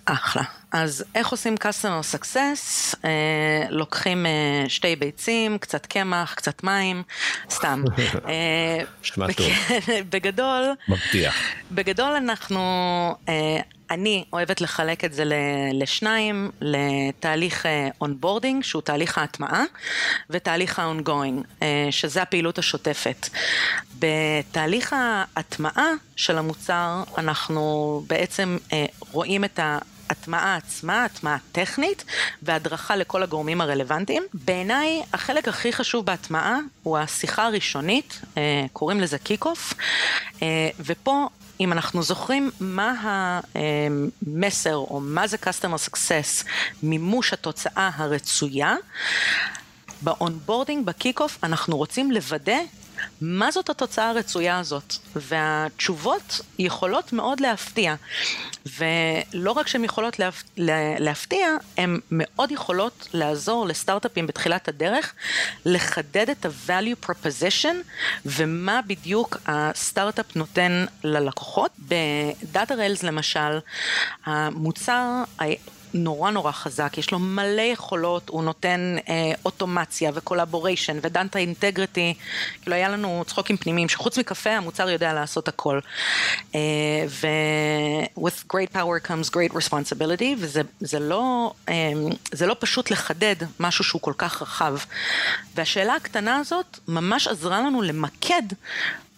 אחלה. 0.05 0.43
אז 0.73 1.05
איך 1.15 1.29
עושים 1.29 1.55
customer 1.61 2.15
success? 2.15 2.95
אה, 3.05 3.67
לוקחים 3.71 4.27
אה, 4.27 4.65
שתי 4.69 4.97
ביצים, 4.97 5.59
קצת 5.59 5.87
קמח, 5.87 6.35
קצת 6.35 6.65
מים, 6.65 7.03
סתם. 7.51 7.85
אה, 8.29 8.79
נשמע 9.03 9.27
טוב. 9.33 9.47
בגדול, 10.11 10.73
מבטיח. 10.89 11.35
בגדול 11.73 12.13
אנחנו, 12.13 12.61
אה, 13.29 13.61
אני 13.95 14.25
אוהבת 14.33 14.61
לחלק 14.61 15.05
את 15.05 15.13
זה 15.13 15.25
לשניים, 15.73 16.51
לתהליך 16.61 17.67
onboarding, 18.01 18.63
אה, 18.63 18.69
שהוא 18.69 18.83
תהליך 18.83 19.19
ההטמעה, 19.19 19.65
ותהליך 20.31 20.79
ה-ongoing, 20.79 21.63
אה, 21.63 21.89
שזה 21.91 22.23
הפעילות 22.23 22.59
השוטפת. 22.59 23.29
בתהליך 23.99 24.97
ההטמעה 24.97 25.91
של 26.17 26.39
המוצר, 26.39 27.03
אנחנו 27.19 28.03
בעצם 28.07 28.59
רואים 29.13 29.45
את 29.45 29.59
ה... 29.59 29.79
הטמעה 30.11 30.57
עצמה, 30.57 31.05
הטמעה 31.05 31.37
טכנית, 31.53 32.05
והדרכה 32.43 32.97
לכל 32.97 33.23
הגורמים 33.23 33.61
הרלוונטיים. 33.61 34.23
בעיניי, 34.35 35.03
החלק 35.13 35.49
הכי 35.49 35.73
חשוב 35.73 36.07
בהטמעה 36.07 36.59
הוא 36.83 36.99
השיחה 36.99 37.47
הראשונית, 37.47 38.21
אה, 38.37 38.65
קוראים 38.73 39.01
לזה 39.01 39.19
kick-off, 39.19 39.75
אה, 40.43 40.69
ופה 40.81 41.29
אם 41.61 41.73
אנחנו 41.73 42.03
זוכרים 42.03 42.51
מה 42.61 42.95
המסר 43.55 44.75
או 44.77 45.01
מה 45.01 45.27
זה 45.27 45.37
customer 45.43 45.91
success, 45.91 46.47
מימוש 46.83 47.33
התוצאה 47.33 47.91
הרצויה, 47.95 48.77
ב-onboarding, 50.03 50.87
ב-kick-off, 50.87 51.39
אנחנו 51.43 51.77
רוצים 51.77 52.11
לוודא 52.11 52.59
מה 53.21 53.51
זאת 53.51 53.71
התוצאה 53.71 54.11
הרצויה 54.11 54.59
הזאת? 54.59 54.95
והתשובות 55.17 56.41
יכולות 56.59 57.13
מאוד 57.13 57.41
להפתיע. 57.41 57.95
ולא 58.79 59.53
רק 59.53 59.67
שהן 59.67 59.85
יכולות 59.85 60.19
להפ... 60.19 60.43
להפתיע, 60.99 61.49
הן 61.79 62.01
מאוד 62.11 62.51
יכולות 62.51 63.09
לעזור 63.13 63.67
לסטארט-אפים 63.67 64.27
בתחילת 64.27 64.69
הדרך 64.69 65.13
לחדד 65.65 66.31
את 66.31 66.47
ה-value 66.47 67.09
proposition 67.09 67.75
ומה 68.27 68.81
בדיוק 68.87 69.37
הסטארט-אפ 69.47 70.37
נותן 70.37 70.85
ללקוחות. 71.05 71.71
בדאטה 71.79 72.75
ריילס 72.75 73.03
למשל, 73.03 73.59
המוצר 74.25 75.25
נורא 75.95 76.31
נורא 76.31 76.53
חזק, 76.53 76.99
יש 76.99 77.11
לו 77.11 77.19
מלא 77.19 77.63
יכולות, 77.63 78.29
הוא 78.29 78.45
נותן 78.45 78.97
אה, 79.09 79.33
אוטומציה 79.45 80.11
וקולבוריישן 80.15 80.99
ודנטה 81.03 81.39
אינטגריטי, 81.39 82.15
כאילו 82.63 82.77
היה 82.77 82.89
לנו 82.89 83.25
צחוקים 83.27 83.57
פנימיים 83.57 83.89
שחוץ 83.89 84.19
מקפה 84.19 84.51
המוצר 84.51 84.91
יודע 84.91 85.13
לעשות 85.13 85.49
הכל. 85.49 85.81
אה, 86.55 86.61
ו-with 87.09 88.55
great 88.55 88.77
power 88.77 89.09
comes 89.09 89.31
great 89.31 89.53
responsibility, 89.53 90.37
וזה 90.39 90.63
זה 90.81 90.99
לא, 90.99 91.53
אה, 91.69 91.93
זה 92.33 92.47
לא 92.47 92.57
פשוט 92.59 92.91
לחדד 92.91 93.37
משהו 93.61 93.85
שהוא 93.85 94.03
כל 94.03 94.13
כך 94.19 94.43
רחב. 94.43 94.77
והשאלה 95.55 95.95
הקטנה 95.95 96.37
הזאת 96.37 96.79
ממש 96.89 97.29
עזרה 97.29 97.61
לנו 97.61 97.83
למקד 97.83 98.43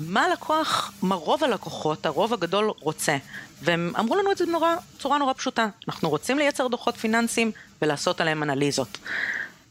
מה 0.01 0.25
הלקוח, 0.25 0.93
מה 1.03 1.15
רוב 1.15 1.45
הלקוחות, 1.45 2.07
הרוב 2.07 2.33
הגדול 2.33 2.73
רוצה. 2.81 3.17
והם 3.63 3.93
אמרו 3.99 4.17
לנו 4.17 4.33
את 4.33 4.39
זה 4.39 4.45
בצורה 4.97 5.19
נורא 5.19 5.33
פשוטה. 5.33 5.69
אנחנו 5.89 6.09
רוצים 6.11 6.39
לייצר 6.39 6.69
דוחות 6.69 6.97
פיננסיים 6.97 7.53
ולעשות 7.83 8.21
עליהם 8.21 8.43
אנליזות. 8.43 8.99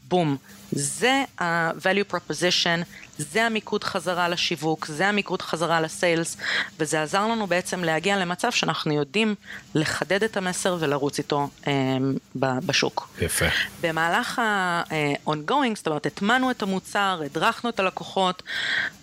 בום. 0.07 0.37
זה 0.71 1.23
ה-value 1.39 2.13
proposition, 2.13 2.83
זה 3.17 3.45
המיקוד 3.45 3.83
חזרה 3.83 4.29
לשיווק, 4.29 4.85
זה 4.85 5.07
המיקוד 5.07 5.41
חזרה 5.41 5.81
לסיילס, 5.81 6.37
וזה 6.79 7.03
עזר 7.03 7.27
לנו 7.27 7.47
בעצם 7.47 7.83
להגיע 7.83 8.17
למצב 8.17 8.51
שאנחנו 8.51 8.93
יודעים 8.93 9.35
לחדד 9.75 10.23
את 10.23 10.37
המסר 10.37 10.77
ולרוץ 10.79 11.17
איתו 11.17 11.49
אה, 11.67 11.97
בשוק. 12.35 13.09
יפה. 13.21 13.45
במהלך 13.81 14.39
ה-ongoing, 14.39 15.75
זאת 15.75 15.87
אומרת, 15.87 16.05
הטמנו 16.05 16.51
את 16.51 16.61
המוצר, 16.61 17.21
הדרכנו 17.25 17.69
את 17.69 17.79
הלקוחות, 17.79 18.43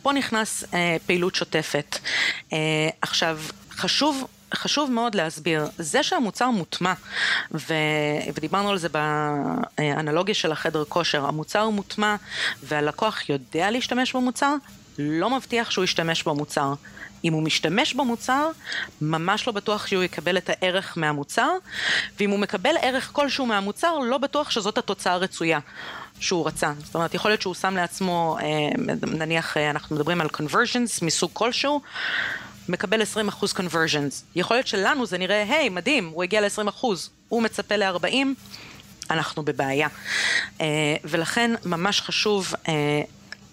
פה 0.03 0.13
נכנס 0.13 0.65
אה, 0.75 0.97
פעילות 1.07 1.35
שוטפת. 1.35 1.99
אה, 2.53 2.59
עכשיו, 3.03 3.39
חשוב 3.71 4.27
חשוב 4.55 4.91
מאוד 4.91 5.15
להסביר, 5.15 5.67
זה 5.79 6.03
שהמוצר 6.03 6.51
מוטמע, 6.51 6.93
ו... 7.55 7.75
ודיברנו 8.35 8.71
על 8.71 8.79
זה 8.79 8.89
באנלוגיה 8.89 10.35
של 10.35 10.53
החדר 10.53 10.85
כושר, 10.85 11.27
המוצר 11.27 11.69
מוטמע 11.69 12.17
והלקוח 12.63 13.29
יודע 13.29 13.71
להשתמש 13.71 14.17
במוצר, 14.17 14.55
לא 14.99 15.31
מבטיח 15.31 15.71
שהוא 15.71 15.85
ישתמש 15.85 16.23
במוצר. 16.23 16.75
אם 17.25 17.33
הוא 17.33 17.43
משתמש 17.43 17.95
במוצר, 17.95 18.51
ממש 19.01 19.47
לא 19.47 19.53
בטוח 19.53 19.87
שהוא 19.87 20.03
יקבל 20.03 20.37
את 20.37 20.51
הערך 20.53 20.99
מהמוצר, 20.99 21.51
ואם 22.21 22.31
הוא 22.31 22.39
מקבל 22.39 22.75
ערך 22.83 23.11
כלשהו 23.13 23.47
מהמוצר, 23.47 23.99
לא 23.99 24.19
בטוח 24.19 24.51
שזאת 24.51 24.79
התוצאה 24.79 25.13
הרצויה. 25.13 25.59
שהוא 26.21 26.47
רצה. 26.47 26.73
זאת 26.85 26.95
אומרת, 26.95 27.15
יכול 27.15 27.31
להיות 27.31 27.43
שהוא 27.43 27.55
שם 27.55 27.77
לעצמו, 27.77 28.39
אה, 28.41 28.47
נניח 29.07 29.57
אה, 29.57 29.71
אנחנו 29.71 29.97
מדברים 29.97 30.21
על 30.21 30.27
conversions 30.27 31.05
מסוג 31.05 31.31
כלשהו, 31.33 31.81
מקבל 32.69 33.03
20% 33.03 33.05
conversions. 33.57 34.15
יכול 34.35 34.57
להיות 34.57 34.67
שלנו 34.67 35.07
זה 35.07 35.19
נראה, 35.19 35.43
היי, 35.43 35.67
hey, 35.67 35.71
מדהים, 35.71 36.09
הוא 36.09 36.23
הגיע 36.23 36.41
ל-20%, 36.41 36.85
הוא 37.29 37.43
מצפה 37.43 37.77
ל-40, 37.77 38.27
אנחנו 39.11 39.43
בבעיה. 39.43 39.89
Uh, 40.59 40.63
ולכן 41.05 41.51
ממש 41.65 42.01
חשוב 42.01 42.55
uh, 42.55 42.69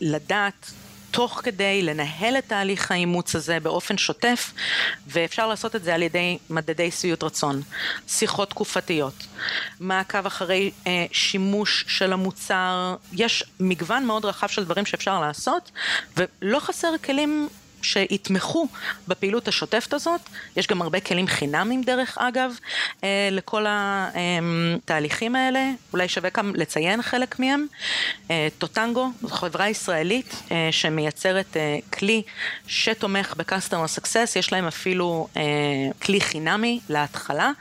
לדעת 0.02 0.72
תוך 1.12 1.42
כדי 1.44 1.82
לנהל 1.82 2.38
את 2.38 2.48
תהליך 2.48 2.92
האימוץ 2.92 3.36
הזה 3.36 3.60
באופן 3.60 3.98
שוטף, 3.98 4.54
ואפשר 5.08 5.48
לעשות 5.48 5.76
את 5.76 5.84
זה 5.84 5.96
על 5.96 6.02
ידי 6.02 6.38
מדדי 6.50 6.92
שביעות 6.92 7.24
רצון, 7.24 7.62
שיחות 8.08 8.50
תקופתיות, 8.50 9.28
מעקב 9.80 10.26
אחרי 10.26 10.72
אה, 10.88 11.06
שימוש 11.12 11.86
של 11.88 12.14
המוצר, 12.14 12.96
יש 13.14 13.44
מגוון 13.60 14.06
מאוד 14.06 14.26
רחב 14.26 14.48
של 14.48 14.64
דברים 14.64 14.86
שאפשר 14.86 15.20
לעשות, 15.20 15.72
ולא 16.18 16.60
חסר 16.60 16.92
כלים 17.04 17.50
שיתמכו 17.82 18.68
בפעילות 19.08 19.48
השוטפת 19.48 19.94
הזאת. 19.94 20.22
יש 20.56 20.68
גם 20.68 20.82
הרבה 20.82 21.00
כלים 21.00 21.28
חינמים 21.28 21.82
דרך 21.82 22.18
אגב 22.18 22.52
אה, 23.04 23.30
לכל 23.32 23.66
התהליכים 23.68 25.36
האלה, 25.36 25.72
אולי 25.94 26.08
שווה 26.08 26.30
גם 26.38 26.54
לציין 26.56 27.02
חלק 27.02 27.40
מהם. 27.40 27.66
אה, 28.32 28.48
טוטנגו, 28.58 29.10
זו 29.22 29.28
חברה 29.28 29.70
ישראלית 29.70 30.36
אה, 30.52 30.68
שמייצרת 30.72 31.58
כלי 31.94 32.22
שתומך 32.68 33.34
ב-customer 33.38 34.00
success, 34.00 34.40
יש 34.40 34.52
להם 34.54 34.68
אפילו 34.68 35.28
כלי 36.02 36.22
חינמי 36.22 36.80
להתחלה, 36.90 37.52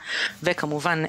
וכמובן 0.43 1.03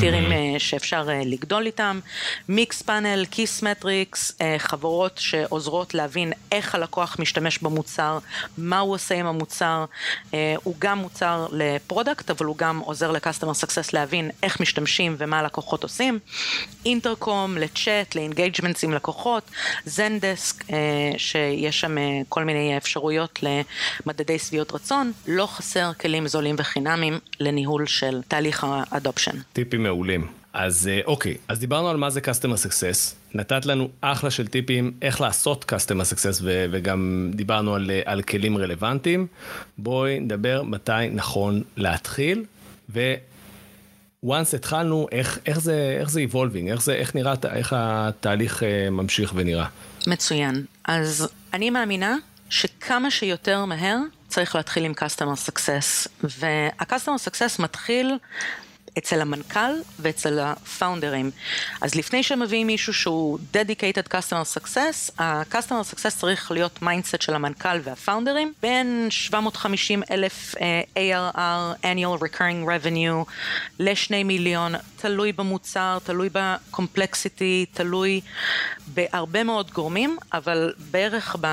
טירים 0.00 0.24
mm-hmm. 0.32 0.58
שאפשר 0.58 1.08
לגדול 1.24 1.66
איתם. 1.66 2.00
Mixpanel, 2.48 3.24
Kissmetrics, 3.30 4.38
חברות 4.58 5.18
שעוזרות 5.18 5.94
להבין 5.94 6.32
איך 6.52 6.74
הלקוח 6.74 7.16
משתמש 7.18 7.58
במוצר. 7.58 8.18
מה 8.58 8.78
הוא 8.78 8.94
עושה 8.94 9.14
עם 9.14 9.26
המוצר, 9.26 9.84
אה, 10.34 10.54
הוא 10.62 10.74
גם 10.78 10.98
מוצר 10.98 11.46
ל-product, 11.52 12.30
אבל 12.30 12.46
הוא 12.46 12.56
גם 12.56 12.78
עוזר 12.78 13.10
ל-customer 13.10 13.64
success 13.64 13.90
להבין 13.92 14.30
איך 14.42 14.60
משתמשים 14.60 15.16
ומה 15.18 15.38
הלקוחות 15.38 15.82
עושים, 15.82 16.18
אינטרקום, 16.86 17.58
לצ'אט, 17.58 18.14
ל-engagements 18.14 18.84
עם 18.84 18.92
לקוחות, 18.92 19.50
Zendesk, 19.84 20.70
אה, 20.70 20.76
שיש 21.16 21.80
שם 21.80 21.98
אה, 21.98 22.02
כל 22.28 22.44
מיני 22.44 22.76
אפשרויות 22.76 23.38
למדדי 23.42 24.38
שביעות 24.38 24.72
רצון, 24.72 25.12
לא 25.26 25.46
חסר 25.46 25.92
כלים 26.00 26.26
זולים 26.26 26.54
וחינמים 26.58 27.18
לניהול 27.40 27.86
של 27.86 28.22
תהליך 28.28 28.66
ה-adoption. 28.68 29.36
טיפים 29.52 29.82
מעולים. 29.82 30.43
אז 30.54 30.90
אוקיי, 31.04 31.36
אז 31.48 31.58
דיברנו 31.58 31.88
על 31.88 31.96
מה 31.96 32.10
זה 32.10 32.20
Customer 32.20 32.68
Success, 32.68 33.14
נתת 33.34 33.66
לנו 33.66 33.88
אחלה 34.00 34.30
של 34.30 34.46
טיפים 34.46 34.92
איך 35.02 35.20
לעשות 35.20 35.72
Customer 35.72 36.12
Success 36.12 36.40
ו- 36.42 36.66
וגם 36.70 37.30
דיברנו 37.34 37.74
על, 37.74 37.90
על 38.04 38.22
כלים 38.22 38.58
רלוונטיים. 38.58 39.26
בואי 39.78 40.20
נדבר 40.20 40.62
מתי 40.62 40.92
נכון 41.12 41.62
להתחיל, 41.76 42.44
ו... 42.90 43.14
once 44.26 44.56
התחלנו, 44.56 45.06
איך, 45.12 45.38
איך 45.46 45.60
זה, 45.60 45.96
איך 46.00 46.10
זה 46.10 46.24
evolving, 46.30 46.70
איך, 46.70 46.82
זה, 46.82 46.94
איך 46.94 47.14
נראה, 47.14 47.34
איך 47.52 47.72
התהליך 47.76 48.62
ממשיך 48.90 49.32
ונראה. 49.36 49.66
מצוין. 50.06 50.64
אז 50.84 51.28
אני 51.52 51.70
מאמינה 51.70 52.16
שכמה 52.50 53.10
שיותר 53.10 53.64
מהר 53.64 53.98
צריך 54.28 54.56
להתחיל 54.56 54.84
עם 54.84 54.92
Customer 54.92 55.50
Success. 55.50 56.08
וה-Customer 56.38 57.28
Success 57.28 57.62
מתחיל 57.62 58.18
אצל 58.98 59.20
המנכ"ל 59.20 59.72
ואצל 59.98 60.38
הפאונדרים. 60.38 61.30
אז 61.80 61.94
לפני 61.94 62.22
שמביאים 62.22 62.66
מישהו 62.66 62.94
שהוא 62.94 63.38
dedicated 63.52 64.08
customer 64.14 64.58
success, 64.58 65.22
ה-customer 65.22 65.94
success 65.94 66.10
צריך 66.18 66.50
להיות 66.50 66.82
mindset 66.82 67.22
של 67.22 67.34
המנכ"ל 67.34 67.78
והפאונדרים, 67.84 68.52
בין 68.62 69.06
750 69.10 70.02
אלף 70.10 70.54
אה, 70.54 70.58
ARR, 70.96 71.82
annual 71.82 72.22
recurring 72.22 72.66
revenue, 72.66 73.30
לשני 73.78 74.24
מיליון, 74.24 74.74
תלוי 74.96 75.32
במוצר, 75.32 75.98
תלוי 76.04 76.28
ב-complexity, 76.32 77.66
תלוי 77.74 78.20
בהרבה 78.86 79.44
מאוד 79.44 79.70
גורמים, 79.70 80.16
אבל 80.32 80.72
בערך 80.90 81.36
ב... 81.40 81.46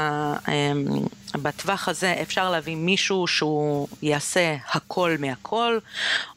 אמ, 0.46 1.21
בטווח 1.36 1.89
הזה 1.89 2.15
אפשר 2.22 2.50
להביא 2.50 2.76
מישהו 2.76 3.28
שהוא 3.28 3.88
יעשה 4.02 4.56
הכל 4.72 5.15
מהכל, 5.20 5.80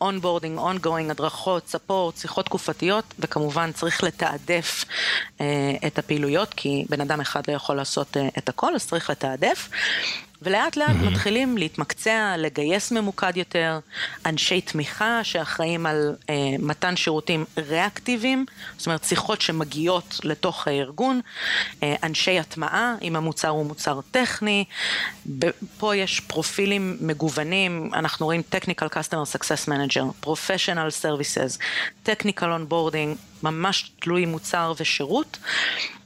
onboarding, 0.01 0.59
ongoing, 0.59 1.11
הדרכות, 1.11 1.69
support, 1.69 2.17
שיחות 2.17 2.45
תקופתיות, 2.45 3.05
וכמובן 3.19 3.73
צריך 3.73 4.05
לתעדף 4.05 4.85
אה, 5.41 5.47
את 5.87 5.99
הפעילויות, 5.99 6.55
כי 6.55 6.85
בן 6.89 7.01
אדם 7.01 7.21
אחד 7.21 7.43
לא 7.49 7.53
יכול 7.53 7.77
לעשות 7.77 8.17
אה, 8.17 8.29
את 8.39 8.49
הכל, 8.49 8.75
אז 8.75 8.87
צריך 8.87 9.11
לתעדף. 9.11 9.69
ולאט 10.45 10.77
לאט 10.77 10.89
אממ. 10.89 11.11
מתחילים 11.11 11.59
להתמקצע, 11.59 12.35
לגייס 12.39 12.93
ממוקד 12.93 13.37
יותר, 13.37 13.79
אנשי 14.27 14.61
תמיכה 14.61 15.25
שאחראים 15.25 15.87
על 15.87 16.17
אה, 16.31 16.35
מתן 16.59 16.97
שירותים 16.97 17.45
ריאקטיביים, 17.59 18.47
זאת 18.77 18.87
אומרת 18.87 19.05
שיחות 19.05 19.41
שמגיעות 19.41 20.21
לתוך 20.25 20.69
הארגון, 20.69 21.21
אה, 21.83 21.95
אנשי 22.03 22.39
הטמעה, 22.39 22.95
אם 23.03 23.17
המוצר 23.17 23.49
הוא 23.49 23.67
מוצר 23.67 24.01
טכני, 24.11 24.65
פה 25.79 25.97
יש 25.97 26.21
פרופילים 26.21 26.97
מגוונים, 27.01 27.91
אנחנו 27.95 28.27
רואים 28.27 28.43
Technical 28.55 28.89
Customer 28.89 29.37
Success 29.37 29.69
Manager, 29.69 30.27
Professional 30.27 31.03
Services, 31.03 31.59
Technical 32.07 32.43
Onboarding, 32.43 33.17
ממש 33.43 33.91
תלוי 34.01 34.27
מוצר 34.27 34.73
ושירות. 34.81 35.39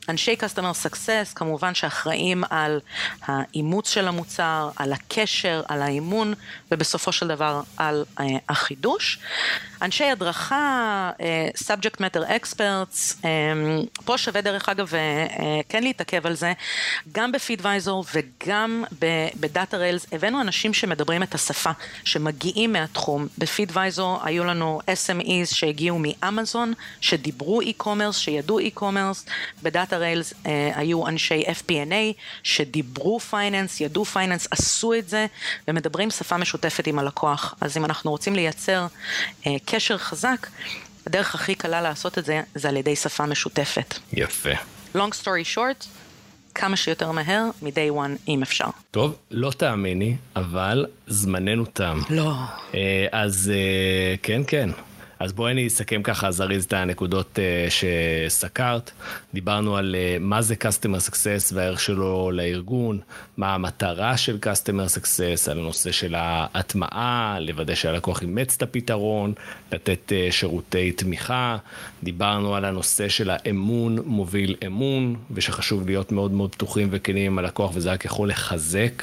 אנשי 0.09 0.37
customer 0.41 0.87
success 0.87 1.35
כמובן 1.35 1.75
שאחראים 1.75 2.45
על 2.51 2.81
האימוץ 3.23 3.89
של 3.91 4.09
המוצר, 4.09 4.71
על 4.77 4.93
הקשר, 4.93 5.63
על 5.69 5.83
האימון 5.83 6.35
ובסופו 6.71 7.13
של 7.13 7.29
דבר 7.29 7.61
על 7.77 8.05
uh, 8.19 8.23
החידוש. 8.49 9.19
אנשי 9.83 10.05
הדרכה, 10.05 11.11
uh, 11.19 12.01
matter 12.01 12.31
experts, 12.31 13.23
um, 13.23 13.25
פה 14.05 14.19
שווה 14.19 14.41
דרך 14.41 14.69
אגב 14.69 14.89
אה, 14.89 14.93
אה, 14.93 15.41
כן 15.69 15.83
להתעכב 15.83 16.27
על 16.27 16.35
זה, 16.35 16.53
גם 17.13 17.33
ב-Feedvisor 17.33 18.05
וגם 18.15 18.85
ב-Datarails 19.41 20.07
הבאנו 20.13 20.41
אנשים 20.41 20.75
שמדברים 20.75 21.23
את 21.23 21.35
השפה, 21.35 21.71
שמגיעים 22.05 22.73
מהתחום. 22.73 23.27
ב-Feedvisor 23.39 24.21
היו 24.23 24.45
לנו 24.45 24.81
SMEs 24.87 25.55
שהגיעו 25.55 25.99
מאמזון, 26.01 26.73
שדיברו 27.01 27.63
e-commerce, 27.63 28.13
שידעו 28.13 28.61
e-commerce, 28.61 29.31
ב-Datarails 29.63 30.35
אה, 30.47 30.71
היו 30.75 31.07
אנשי 31.07 31.43
FP&A 31.43 32.21
שדיברו 32.43 33.21
finance, 33.21 33.81
ידעו 33.81 34.05
finance, 34.05 34.49
עשו 34.51 34.95
את 34.95 35.09
זה 35.09 35.27
ומדברים 35.69 36.11
שפה 36.11 36.37
משותפת 36.37 36.87
עם 36.87 36.99
הלקוח. 36.99 37.55
אז 37.61 37.77
אם 37.77 37.85
אנחנו 37.85 38.11
רוצים 38.11 38.35
לייצר 38.35 38.87
אה, 39.47 39.57
קשר 39.71 39.99
חזק, 39.99 40.47
הדרך 41.07 41.35
הכי 41.35 41.55
קלה 41.55 41.81
לעשות 41.81 42.19
את 42.19 42.25
זה 42.25 42.43
זה 42.55 42.69
על 42.69 42.77
ידי 42.77 42.97
שפה 42.97 43.27
משותפת. 43.27 43.95
יפה. 44.13 44.51
long 44.95 45.13
story 45.23 45.55
short, 45.57 45.87
כמה 46.55 46.77
שיותר 46.77 47.13
מהר, 47.13 47.45
מ-day 47.63 47.93
one 47.95 48.29
אם 48.29 48.43
אפשר. 48.43 48.65
טוב, 48.91 49.17
לא 49.31 49.51
תאמיני, 49.51 50.17
אבל 50.37 50.87
זמננו 51.07 51.65
תם. 51.67 52.01
לא. 52.11 52.33
אה, 52.75 53.07
אז 53.13 53.53
אה, 53.55 54.15
כן, 54.23 54.43
כן. 54.47 54.71
אז 55.21 55.33
בואי 55.33 55.53
אני 55.53 55.67
אסכם 55.67 56.03
ככה 56.03 56.31
זריז 56.31 56.65
את 56.65 56.73
הנקודות 56.73 57.39
uh, 57.39 57.71
שסקרת. 57.71 58.91
דיברנו 59.35 59.77
על 59.77 59.95
uh, 59.95 60.23
מה 60.23 60.43
זה 60.43 60.55
Customer 60.55 61.11
Success 61.11 61.55
והערך 61.55 61.81
שלו 61.81 62.31
לארגון, 62.31 63.01
מה 63.37 63.55
המטרה 63.55 64.17
של 64.17 64.39
Customer 64.43 64.99
Success, 64.99 65.51
על 65.51 65.59
הנושא 65.59 65.93
של 65.93 66.15
ההטמעה, 66.15 67.39
לוודא 67.41 67.75
שהלקוח 67.75 68.23
אימץ 68.23 68.55
את 68.57 68.63
הפתרון, 68.63 69.33
לתת 69.73 70.13
uh, 70.13 70.33
שירותי 70.33 70.93
תמיכה. 70.93 71.57
דיברנו 72.03 72.55
על 72.55 72.65
הנושא 72.65 73.09
של 73.09 73.31
האמון 73.31 73.99
מוביל 74.05 74.57
אמון, 74.67 75.17
ושחשוב 75.31 75.87
להיות 75.87 76.13
מאוד 76.13 76.33
מאוד 76.33 76.53
פתוחים 76.53 76.89
וכנים 76.91 77.33
עם 77.33 77.39
הלקוח, 77.39 77.71
וזה 77.75 77.93
רק 77.93 78.05
יכול 78.05 78.29
לחזק. 78.29 79.03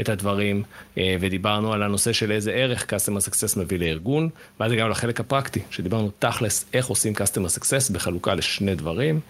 את 0.00 0.08
הדברים, 0.08 0.62
אה, 0.98 1.16
ודיברנו 1.20 1.72
על 1.72 1.82
הנושא 1.82 2.12
של 2.12 2.32
איזה 2.32 2.52
ערך 2.52 2.82
Customer 2.82 3.28
Success 3.30 3.58
מביא 3.58 3.78
לארגון, 3.78 4.28
ואז 4.60 4.72
הגענו 4.72 4.88
לחלק 4.88 5.20
הפרקטי, 5.20 5.60
שדיברנו 5.70 6.10
תכלס 6.18 6.64
איך 6.72 6.86
עושים 6.86 7.12
Customer 7.12 7.58
Success 7.58 7.92
בחלוקה 7.92 8.34
לשני 8.34 8.74
דברים, 8.74 9.20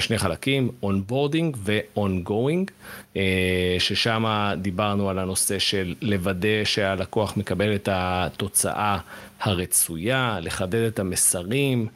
שני 0.00 0.18
חלקים, 0.18 0.70
Onboarding 0.82 1.56
ו-Ongoing, 1.56 2.70
אה, 3.16 3.76
ששם 3.78 4.52
דיברנו 4.62 5.10
על 5.10 5.18
הנושא 5.18 5.58
של 5.58 5.94
לוודא 6.02 6.64
שהלקוח 6.64 7.36
מקבל 7.36 7.74
את 7.74 7.88
התוצאה 7.92 8.98
הרצויה, 9.40 10.38
לחדד 10.42 10.82
את 10.82 10.98
המסרים, 10.98 11.86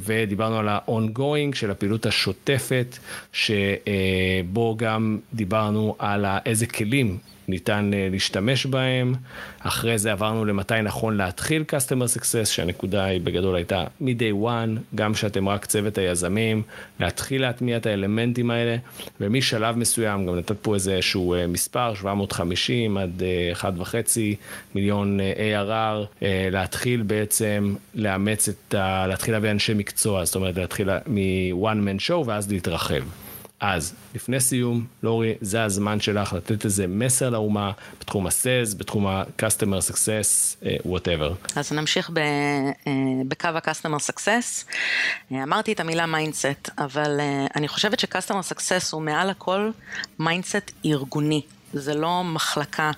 ודיברנו 0.00 0.58
על 0.58 0.68
ה-ongoing 0.68 1.54
של 1.54 1.70
הפעילות 1.70 2.06
השוטפת, 2.06 2.98
שבו 3.32 4.76
גם 4.78 5.18
דיברנו 5.34 5.96
על 5.98 6.24
איזה 6.46 6.66
כלים 6.66 7.18
ניתן 7.50 7.90
אה, 7.94 8.08
להשתמש 8.10 8.66
בהם. 8.66 9.14
אחרי 9.60 9.98
זה 9.98 10.12
עברנו 10.12 10.44
למתי 10.44 10.82
נכון 10.82 11.16
להתחיל 11.16 11.64
Customer 11.68 12.18
Success, 12.18 12.44
שהנקודה 12.44 13.04
היא 13.04 13.20
בגדול 13.20 13.56
הייתה 13.56 13.84
מ-day 14.00 14.44
one, 14.44 14.94
גם 14.94 15.14
שאתם 15.14 15.48
רק 15.48 15.66
צוות 15.66 15.98
היזמים, 15.98 16.62
להתחיל 17.00 17.42
להטמיע 17.42 17.76
את 17.76 17.86
האלמנטים 17.86 18.50
האלה, 18.50 18.76
ומשלב 19.20 19.76
מסוים, 19.76 20.26
גם 20.26 20.36
נתת 20.36 20.56
פה 20.62 20.74
איזשהו 20.74 21.34
אה, 21.34 21.46
מספר, 21.46 21.94
750 21.94 22.96
עד 22.96 23.22
1.5 23.60 23.94
אה, 23.94 24.32
מיליון 24.74 25.20
ARR, 25.20 26.24
להתחיל 26.50 27.02
בעצם 27.02 27.74
לאמץ 27.94 28.48
את 28.48 28.74
ה... 28.74 29.06
להתחיל 29.06 29.34
להביא 29.34 29.50
אנשי 29.50 29.74
מקצוע, 29.74 30.24
זאת 30.24 30.34
אומרת 30.34 30.56
להתחיל 30.56 30.90
מ-one 31.06 31.86
man 31.86 32.08
show 32.08 32.26
ואז 32.26 32.50
להתרחב. 32.52 33.29
אז, 33.60 33.94
לפני 34.14 34.40
סיום, 34.40 34.86
לורי, 35.02 35.34
זה 35.40 35.62
הזמן 35.64 36.00
שלך 36.00 36.32
לתת 36.32 36.64
איזה 36.64 36.86
מסר 36.86 37.30
לאומה 37.30 37.72
בתחום 38.00 38.26
ה-Sales, 38.26 38.76
בתחום 38.78 39.06
ה-Customer 39.06 39.92
Success, 39.92 40.64
whatever. 40.84 41.34
אה, 41.46 41.52
אז 41.56 41.72
נמשיך 41.72 42.10
ב, 42.10 42.18
אה, 42.18 42.88
בקו 43.28 43.48
ה-Customer 43.48 44.10
Success. 44.10 44.64
אה, 44.64 45.34
אמרתי 45.42 45.72
את 45.72 45.80
המילה 45.80 46.06
mindset, 46.06 46.70
אבל 46.78 47.20
אני 47.56 47.68
חושבת 47.68 48.00
ש-Customer 48.00 48.52
Success 48.54 48.88
הוא 48.92 49.02
מעל 49.02 49.30
הכל 49.30 49.70
mindset 50.18 50.70
ארגוני. 50.84 51.42
זה 51.72 51.94
לא 51.94 52.24
מחלקה 52.24 52.90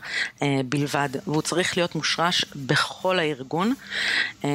אה, 0.43 0.61
בלבד, 0.65 1.09
והוא 1.27 1.43
צריך 1.43 1.77
להיות 1.77 1.95
מושרש 1.95 2.45
בכל 2.57 3.19
הארגון. 3.19 3.75
אה, 4.45 4.51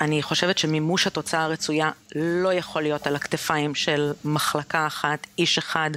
אני 0.00 0.22
חושבת 0.22 0.58
שמימוש 0.58 1.06
התוצאה 1.06 1.42
הרצויה 1.42 1.90
לא 2.14 2.52
יכול 2.52 2.82
להיות 2.82 3.06
על 3.06 3.16
הכתפיים 3.16 3.74
של 3.74 4.12
מחלקה 4.24 4.86
אחת, 4.86 5.26
איש 5.38 5.58
אחד. 5.58 5.90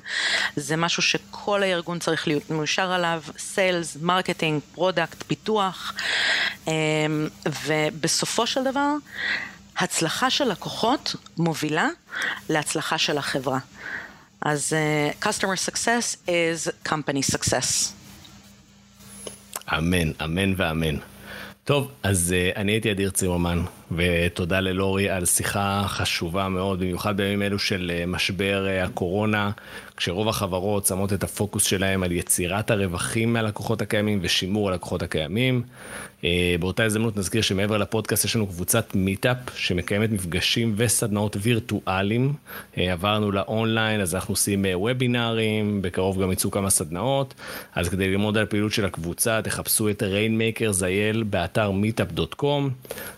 זה 0.56 0.76
משהו 0.76 1.04
שכל 1.04 1.64
הארגון 1.64 2.00
צריך 2.00 2.28
להיות 2.28 2.50
מיושר 2.50 2.92
עליו, 2.92 3.24
sales, 3.38 3.98
marketing, 4.02 4.62
product, 4.74 5.24
פיתוח, 5.28 5.94
אה, 6.68 6.74
ובסופו 7.66 8.48
של 8.48 8.64
דבר, 8.64 8.92
הצלחה 9.78 10.30
של 10.30 10.46
לקוחות 10.46 11.16
מובילה 11.38 11.88
להצלחה 12.50 12.98
של 12.98 13.18
החברה. 13.18 13.60
אז 14.46 14.74
uh, 14.74 15.26
customer 15.26 15.58
success 15.70 16.18
is 16.28 16.70
company 16.90 17.36
success. 17.36 17.92
אמן, 19.78 20.12
אמן 20.24 20.54
ואמן. 20.58 20.96
טוב, 21.64 21.92
אז 22.04 22.34
uh, 22.34 22.58
אני 22.58 22.72
הייתי 22.72 22.92
אדיר 22.92 23.10
צימרמן, 23.10 23.64
ותודה 23.92 24.60
ללורי 24.60 25.10
על 25.10 25.26
שיחה 25.26 25.84
חשובה 25.88 26.50
מאוד, 26.50 26.80
במיוחד 26.80 27.18
בימים 27.18 27.42
אלו 27.42 27.60
של 27.60 27.92
uh, 27.94 28.08
משבר 28.08 28.66
uh, 28.68 28.86
הקורונה, 28.86 29.52
כשרוב 29.98 30.30
החברות 30.30 30.86
שמות 30.86 31.14
את 31.14 31.24
הפוקוס 31.24 31.64
שלהם 31.64 32.04
על 32.04 32.12
יצירת 32.12 32.72
הרווחים 32.72 33.34
מהלקוחות 33.34 33.82
הקיימים 33.82 34.20
ושימור 34.22 34.70
הלקוחות 34.70 35.04
הקיימים. 35.04 35.64
אה, 36.26 36.56
באותה 36.60 36.84
הזדמנות 36.84 37.18
נזכיר 37.18 37.42
שמעבר 37.42 37.78
לפודקאסט 37.78 38.26
יש 38.26 38.36
לנו 38.36 38.48
קבוצת 38.48 38.96
מיטאפ 38.96 39.38
שמקיימת 39.56 40.12
מפגשים 40.12 40.74
וסדנאות 40.78 41.38
וירטואליים. 41.42 42.34
אה, 42.78 42.94
עברנו 42.94 43.32
ל-online, 43.32 44.02
אז 44.02 44.16
אנחנו 44.16 44.32
עושים 44.32 44.66
אה, 44.66 44.80
וובינארים, 44.80 45.82
בקרוב 45.82 46.22
גם 46.22 46.32
יצאו 46.32 46.52
כמה 46.52 46.70
סדנאות. 46.70 47.34
אז 47.76 47.90
כדי 47.90 48.08
ללמוד 48.08 48.38
על 48.38 48.44
הפעילות 48.44 48.72
של 48.72 48.86
הקבוצה, 48.86 49.42
תחפשו 49.42 49.90
את 49.90 50.04
זייל 50.72 51.24
באתר 51.24 51.72
meetup.com. 51.72 52.70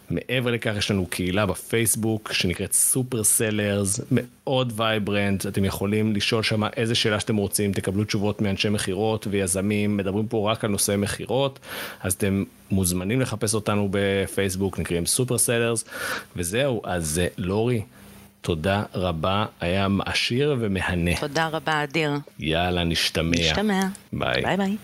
מעבר 0.09 0.56
לכך 0.57 0.77
יש 0.77 0.91
לנו 0.91 1.05
קהילה 1.05 1.45
בפייסבוק 1.45 2.33
שנקראת 2.33 2.73
Super 2.73 3.23
Sellers, 3.23 3.99
מאוד 4.11 4.73
vibrant, 4.75 5.45
אתם 5.45 5.65
יכולים 5.65 6.15
לשאול 6.15 6.43
שם 6.43 6.63
איזה 6.63 6.95
שאלה 6.95 7.19
שאתם 7.19 7.35
רוצים, 7.35 7.73
תקבלו 7.73 8.03
תשובות 8.03 8.41
מאנשי 8.41 8.69
מכירות 8.69 9.27
ויזמים, 9.29 9.97
מדברים 9.97 10.27
פה 10.27 10.51
רק 10.51 10.63
על 10.63 10.71
נושאי 10.71 10.95
מכירות, 10.95 11.59
אז 12.01 12.13
אתם 12.13 12.43
מוזמנים 12.71 13.21
לחפש 13.21 13.53
אותנו 13.53 13.87
בפייסבוק, 13.91 14.79
נקראים 14.79 15.05
Super 15.05 15.37
Sellers, 15.37 15.85
וזהו, 16.35 16.81
אז 16.83 17.21
לורי. 17.37 17.81
תודה 18.41 18.83
רבה, 18.95 19.45
היה 19.59 19.87
מעשיר 19.87 20.55
ומהנה. 20.59 21.11
תודה 21.19 21.47
רבה, 21.47 21.83
אדיר. 21.83 22.11
יאללה, 22.39 22.83
נשתמע. 22.83 23.31
נשתמע. 23.31 23.81
ביי. 24.13 24.41
ביי 24.41 24.57
ביי. 24.57 24.77